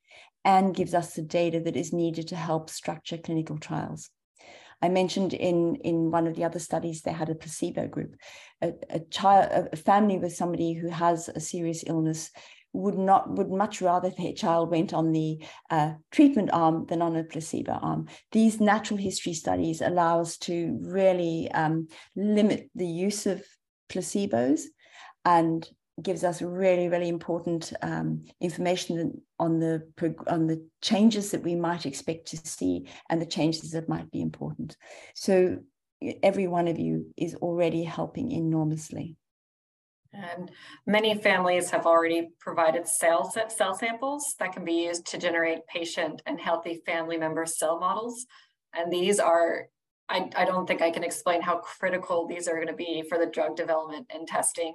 and 0.45 0.75
gives 0.75 0.95
us 0.95 1.15
the 1.15 1.23
data 1.23 1.61
that 1.61 1.77
is 1.77 1.93
needed 1.93 2.29
to 2.29 2.37
help 2.37 2.71
structure 2.71 3.19
clinical 3.19 3.59
trials. 3.59 4.11
I 4.83 4.89
mentioned 4.89 5.35
in, 5.35 5.77
in 5.77 6.11
one 6.11 6.27
of 6.27 6.37
the 6.37 6.45
other 6.45 6.59
studies, 6.59 7.03
they 7.03 7.13
had 7.13 7.29
a 7.29 7.35
placebo 7.35 7.87
group. 7.87 8.17
A, 8.63 8.73
a 8.89 9.01
child, 9.01 9.69
a 9.73 9.77
family 9.77 10.19
with 10.19 10.35
somebody 10.35 10.73
who 10.73 10.89
has 10.89 11.29
a 11.29 11.41
serious 11.41 11.85
illness 11.87 12.31
would 12.73 12.97
not 12.97 13.29
would 13.37 13.51
much 13.51 13.83
rather 13.83 14.11
their 14.11 14.33
child 14.33 14.71
went 14.71 14.95
on 14.95 15.13
the 15.13 15.45
uh, 15.71 15.95
treatment 16.13 16.51
arm 16.53 16.87
than 16.87 17.03
on 17.03 17.17
a 17.17 17.25
placebo 17.25 17.73
arm. 17.73 18.07
These 18.33 18.61
natural 18.61 18.99
history 18.99 19.35
studies 19.35 19.81
allow 19.81 20.21
us 20.21 20.37
to 20.39 20.79
really 20.81 21.51
um, 21.53 21.89
limit 22.15 22.71
the 22.75 22.87
use 22.87 23.27
of 23.27 23.45
placebos 23.91 24.63
and 25.25 25.69
gives 26.03 26.25
us 26.25 26.41
really 26.41 26.89
really 26.89 27.09
important 27.09 27.73
um, 27.83 28.25
information 28.41 29.21
on 29.39 29.59
the 29.59 29.87
on 30.29 30.47
the 30.47 30.67
changes 30.81 31.31
that 31.31 31.43
we 31.43 31.55
might 31.55 31.85
expect 31.85 32.27
to 32.27 32.37
see 32.39 32.89
and 33.11 33.21
the 33.21 33.27
changes 33.27 33.73
that 33.73 33.89
might 33.89 34.11
be 34.11 34.23
important 34.23 34.77
so 35.15 35.59
every 36.23 36.47
one 36.47 36.69
of 36.69 36.79
you 36.79 37.13
is 37.19 37.35
already 37.37 37.85
helping 37.85 38.33
enormously 38.33 39.19
and 40.13 40.51
many 40.87 41.15
families 41.15 41.71
have 41.71 41.87
already 41.87 42.31
provided 42.41 42.89
cell, 42.89 43.33
cell 43.49 43.75
samples 43.75 44.35
that 44.39 44.53
can 44.53 44.65
be 44.65 44.85
used 44.85 45.07
to 45.07 45.19
generate 45.19 45.67
patient 45.67 46.21
and 46.27 46.41
healthy 46.41 46.83
family 46.85 47.17
member 47.17 47.47
cell 47.47 47.79
models. 47.79 48.27
And 48.75 48.93
these 48.93 49.21
are, 49.21 49.67
I, 50.11 50.29
I 50.37 50.45
don't 50.45 50.67
think 50.67 50.83
I 50.83 50.91
can 50.91 51.05
explain 51.05 51.41
how 51.41 51.59
critical 51.59 52.27
these 52.27 52.49
are 52.49 52.57
going 52.57 52.67
to 52.67 52.75
be 52.75 53.05
for 53.09 53.17
the 53.17 53.27
drug 53.27 53.57
development 53.57 54.11
and 54.13 54.27
testing 54.27 54.75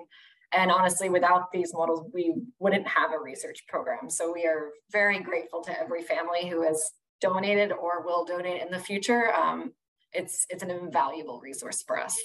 and 0.55 0.71
honestly, 0.71 1.09
without 1.09 1.51
these 1.51 1.73
models, 1.73 2.09
we 2.13 2.33
wouldn't 2.59 2.87
have 2.87 3.11
a 3.11 3.19
research 3.19 3.65
program. 3.67 4.09
So 4.09 4.31
we 4.31 4.45
are 4.45 4.71
very 4.91 5.19
grateful 5.19 5.61
to 5.63 5.79
every 5.79 6.01
family 6.01 6.47
who 6.47 6.61
has 6.63 6.91
donated 7.19 7.71
or 7.71 8.05
will 8.05 8.25
donate 8.25 8.61
in 8.61 8.71
the 8.71 8.79
future. 8.79 9.33
Um, 9.33 9.73
it's, 10.13 10.45
it's 10.49 10.63
an 10.63 10.71
invaluable 10.71 11.41
resource 11.41 11.83
for 11.85 11.99
us. 11.99 12.17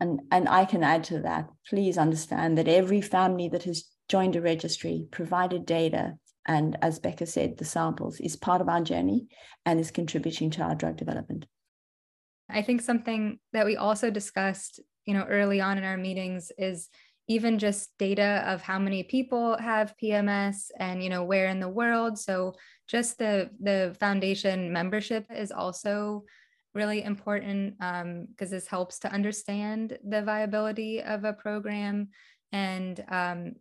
And, 0.00 0.20
and 0.30 0.48
I 0.48 0.64
can 0.64 0.82
add 0.82 1.04
to 1.04 1.20
that, 1.20 1.48
please 1.68 1.96
understand 1.96 2.58
that 2.58 2.68
every 2.68 3.00
family 3.00 3.48
that 3.48 3.62
has 3.62 3.84
joined 4.08 4.34
a 4.34 4.42
registry, 4.42 5.06
provided 5.10 5.64
data, 5.64 6.14
and 6.46 6.76
as 6.82 6.98
Becca 6.98 7.26
said, 7.26 7.58
the 7.58 7.64
samples 7.64 8.20
is 8.20 8.36
part 8.36 8.60
of 8.60 8.68
our 8.68 8.82
journey 8.82 9.28
and 9.64 9.78
is 9.78 9.90
contributing 9.90 10.50
to 10.52 10.62
our 10.62 10.74
drug 10.74 10.96
development. 10.96 11.46
I 12.48 12.62
think 12.62 12.80
something 12.80 13.38
that 13.52 13.66
we 13.66 13.76
also 13.76 14.10
discussed 14.10 14.80
you 15.06 15.14
know 15.14 15.24
early 15.24 15.60
on 15.60 15.78
in 15.78 15.84
our 15.84 15.96
meetings 15.96 16.52
is 16.58 16.88
even 17.28 17.58
just 17.58 17.90
data 17.98 18.42
of 18.46 18.62
how 18.62 18.78
many 18.78 19.02
people 19.02 19.56
have 19.58 19.94
PMS 20.02 20.66
and 20.78 21.02
you 21.02 21.10
know 21.10 21.24
where 21.24 21.48
in 21.48 21.60
the 21.60 21.68
world 21.68 22.18
so 22.18 22.54
just 22.88 23.18
the 23.18 23.50
the 23.60 23.96
foundation 23.98 24.72
membership 24.72 25.26
is 25.34 25.52
also 25.52 26.24
really 26.74 27.02
important 27.02 27.78
because 27.78 28.02
um, 28.02 28.26
this 28.38 28.66
helps 28.66 28.98
to 29.00 29.12
understand 29.12 29.98
the 30.08 30.22
viability 30.22 31.02
of 31.02 31.24
a 31.24 31.32
program 31.32 32.08
and 32.50 33.04
um, 33.08 33.52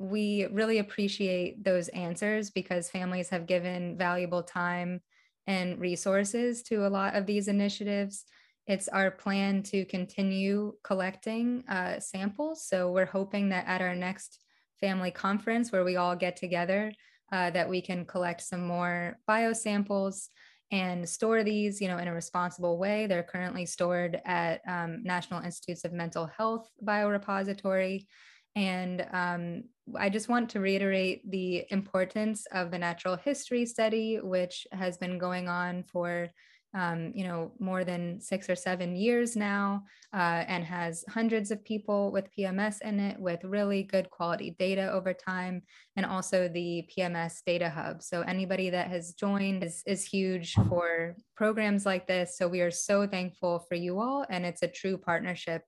we 0.00 0.46
really 0.46 0.78
appreciate 0.78 1.62
those 1.62 1.88
answers 1.88 2.50
because 2.50 2.90
families 2.90 3.28
have 3.28 3.46
given 3.46 3.98
valuable 3.98 4.42
time 4.42 5.00
and 5.46 5.78
resources 5.78 6.62
to 6.62 6.86
a 6.86 6.88
lot 6.88 7.14
of 7.14 7.26
these 7.26 7.48
initiatives 7.48 8.24
it's 8.70 8.86
our 8.86 9.10
plan 9.10 9.64
to 9.64 9.84
continue 9.86 10.74
collecting 10.84 11.64
uh, 11.68 11.98
samples. 11.98 12.64
So 12.64 12.92
we're 12.92 13.04
hoping 13.04 13.48
that 13.48 13.66
at 13.66 13.82
our 13.82 13.96
next 13.96 14.38
family 14.80 15.10
conference, 15.10 15.72
where 15.72 15.82
we 15.82 15.96
all 15.96 16.14
get 16.14 16.36
together, 16.36 16.92
uh, 17.32 17.50
that 17.50 17.68
we 17.68 17.80
can 17.80 18.04
collect 18.04 18.42
some 18.42 18.64
more 18.64 19.18
biosamples 19.28 20.28
and 20.70 21.08
store 21.08 21.42
these, 21.42 21.80
you 21.80 21.88
know, 21.88 21.98
in 21.98 22.06
a 22.06 22.14
responsible 22.14 22.78
way. 22.78 23.08
They're 23.08 23.24
currently 23.24 23.66
stored 23.66 24.20
at 24.24 24.60
um, 24.68 25.02
National 25.02 25.42
Institutes 25.42 25.84
of 25.84 25.92
Mental 25.92 26.26
Health 26.26 26.70
Biorepository. 26.84 28.06
And 28.54 29.04
um, 29.12 29.64
I 29.98 30.08
just 30.08 30.28
want 30.28 30.50
to 30.50 30.60
reiterate 30.60 31.28
the 31.30 31.64
importance 31.70 32.46
of 32.52 32.70
the 32.70 32.78
natural 32.78 33.16
history 33.16 33.66
study, 33.66 34.18
which 34.22 34.66
has 34.72 34.96
been 34.96 35.18
going 35.18 35.48
on 35.48 35.84
for 35.84 36.30
um, 36.72 37.12
you 37.14 37.24
know, 37.24 37.52
more 37.58 37.84
than 37.84 38.20
six 38.20 38.48
or 38.48 38.54
seven 38.54 38.94
years 38.94 39.34
now, 39.34 39.82
uh, 40.14 40.44
and 40.46 40.64
has 40.64 41.04
hundreds 41.08 41.50
of 41.50 41.64
people 41.64 42.12
with 42.12 42.30
PMS 42.36 42.80
in 42.82 43.00
it 43.00 43.18
with 43.18 43.42
really 43.42 43.82
good 43.82 44.08
quality 44.10 44.54
data 44.58 44.90
over 44.92 45.12
time, 45.12 45.62
and 45.96 46.06
also 46.06 46.48
the 46.48 46.88
PMS 46.96 47.42
Data 47.44 47.68
Hub. 47.68 48.02
So 48.02 48.22
anybody 48.22 48.70
that 48.70 48.88
has 48.88 49.14
joined 49.14 49.64
is, 49.64 49.82
is 49.84 50.04
huge 50.04 50.54
for 50.68 51.16
programs 51.36 51.84
like 51.84 52.06
this. 52.06 52.36
So 52.38 52.46
we 52.46 52.60
are 52.60 52.70
so 52.70 53.06
thankful 53.06 53.66
for 53.68 53.74
you 53.74 54.00
all, 54.00 54.24
and 54.30 54.46
it's 54.46 54.62
a 54.62 54.68
true 54.68 54.96
partnership 54.96 55.64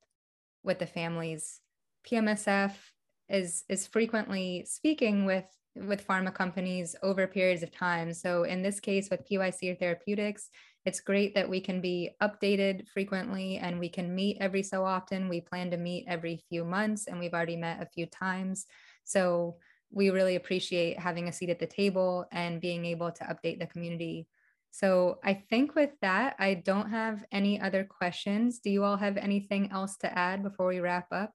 with 0.63 0.79
the 0.79 0.87
families. 0.87 1.59
PMSF 2.09 2.73
is 3.29 3.65
is 3.69 3.87
frequently 3.87 4.65
speaking 4.67 5.25
with 5.25 5.47
with 5.75 6.07
pharma 6.07 6.35
companies 6.35 6.95
over 7.03 7.27
periods 7.27 7.63
of 7.63 7.73
time. 7.73 8.13
So 8.13 8.45
in 8.45 8.63
this 8.63 8.79
case, 8.79 9.09
with 9.11 9.27
PYC 9.27 9.79
Therapeutics, 9.79 10.51
it's 10.85 11.01
great 11.01 11.35
that 11.35 11.49
we 11.49 11.61
can 11.61 11.81
be 11.81 12.11
updated 12.21 12.89
frequently 12.89 13.57
and 13.57 13.79
we 13.79 13.89
can 13.89 14.15
meet 14.15 14.37
every 14.41 14.63
so 14.63 14.85
often. 14.85 15.29
We 15.29 15.41
plan 15.41 15.71
to 15.71 15.77
meet 15.77 16.07
every 16.09 16.43
few 16.49 16.65
months 16.65 17.07
and 17.07 17.19
we've 17.19 17.33
already 17.33 17.57
met 17.57 17.81
a 17.81 17.87
few 17.87 18.07
times. 18.07 18.67
So 19.05 19.57
we 19.91 20.11
really 20.11 20.37
appreciate 20.37 20.99
having 20.99 21.29
a 21.29 21.33
seat 21.33 21.51
at 21.51 21.59
the 21.59 21.67
table 21.67 22.27
and 22.33 22.61
being 22.61 22.85
able 22.85 23.13
to 23.13 23.25
update 23.25 23.59
the 23.59 23.67
community. 23.67 24.27
So 24.73 25.19
I 25.23 25.35
think 25.35 25.75
with 25.75 25.91
that, 26.01 26.35
I 26.39 26.55
don't 26.55 26.91
have 26.91 27.25
any 27.31 27.61
other 27.61 27.85
questions. 27.85 28.59
Do 28.59 28.71
you 28.71 28.85
all 28.85 28.97
have 28.97 29.19
anything 29.19 29.71
else 29.71 29.97
to 29.99 30.19
add 30.19 30.43
before 30.43 30.67
we 30.67 30.81
wrap 30.81 31.13
up? 31.13 31.33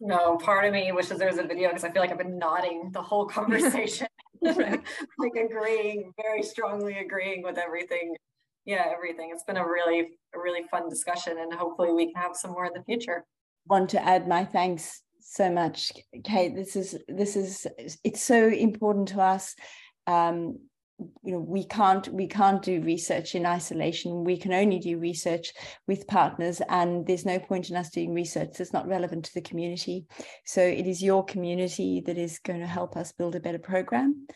No, 0.00 0.36
part 0.36 0.64
of 0.64 0.72
me 0.72 0.90
wishes 0.92 1.18
there 1.18 1.28
was 1.28 1.38
a 1.38 1.44
video 1.44 1.68
because 1.68 1.84
I 1.84 1.90
feel 1.90 2.02
like 2.02 2.10
I've 2.10 2.18
been 2.18 2.38
nodding 2.38 2.90
the 2.92 3.02
whole 3.02 3.26
conversation, 3.38 4.08
like 4.42 5.34
agreeing, 5.36 6.12
very 6.20 6.42
strongly 6.42 6.98
agreeing 6.98 7.42
with 7.42 7.58
everything 7.58 8.16
yeah, 8.64 8.86
everything. 8.94 9.30
It's 9.32 9.44
been 9.44 9.56
a 9.56 9.66
really, 9.66 10.18
a 10.34 10.38
really 10.38 10.62
fun 10.70 10.88
discussion, 10.88 11.38
and 11.38 11.52
hopefully 11.52 11.92
we 11.92 12.06
can 12.06 12.22
have 12.22 12.34
some 12.34 12.52
more 12.52 12.66
in 12.66 12.72
the 12.74 12.82
future. 12.82 13.24
Want 13.66 13.90
to 13.90 14.02
add 14.02 14.26
my 14.26 14.44
thanks 14.44 15.02
so 15.20 15.50
much, 15.50 15.92
Kate. 16.24 16.54
This 16.54 16.76
is 16.76 16.96
this 17.08 17.36
is 17.36 17.66
it's 18.02 18.22
so 18.22 18.48
important 18.48 19.08
to 19.08 19.20
us. 19.20 19.54
Um, 20.06 20.60
you 21.24 21.32
know 21.32 21.40
we 21.40 21.64
can't 21.64 22.08
we 22.08 22.26
can't 22.28 22.62
do 22.62 22.80
research 22.82 23.34
in 23.34 23.44
isolation 23.44 24.22
we 24.22 24.36
can 24.36 24.52
only 24.52 24.78
do 24.78 24.96
research 24.98 25.52
with 25.88 26.06
partners 26.06 26.62
and 26.68 27.04
there's 27.06 27.26
no 27.26 27.38
point 27.38 27.68
in 27.68 27.76
us 27.76 27.90
doing 27.90 28.14
research 28.14 28.50
that's 28.56 28.72
not 28.72 28.86
relevant 28.86 29.24
to 29.24 29.34
the 29.34 29.40
community 29.40 30.06
so 30.44 30.60
it 30.60 30.86
is 30.86 31.02
your 31.02 31.24
community 31.24 32.00
that 32.06 32.16
is 32.16 32.38
going 32.38 32.60
to 32.60 32.66
help 32.66 32.96
us 32.96 33.10
build 33.10 33.34
a 33.34 33.40
better 33.40 33.58
program 33.58 34.26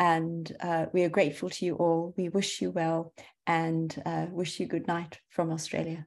and 0.00 0.52
uh, 0.60 0.86
we 0.92 1.04
are 1.04 1.08
grateful 1.08 1.50
to 1.50 1.64
you 1.64 1.74
all. 1.76 2.14
We 2.16 2.28
wish 2.28 2.60
you 2.60 2.70
well 2.70 3.12
and 3.46 3.94
uh, 4.04 4.26
wish 4.30 4.58
you 4.58 4.66
good 4.66 4.86
night 4.86 5.20
from 5.30 5.50
Australia. 5.50 6.06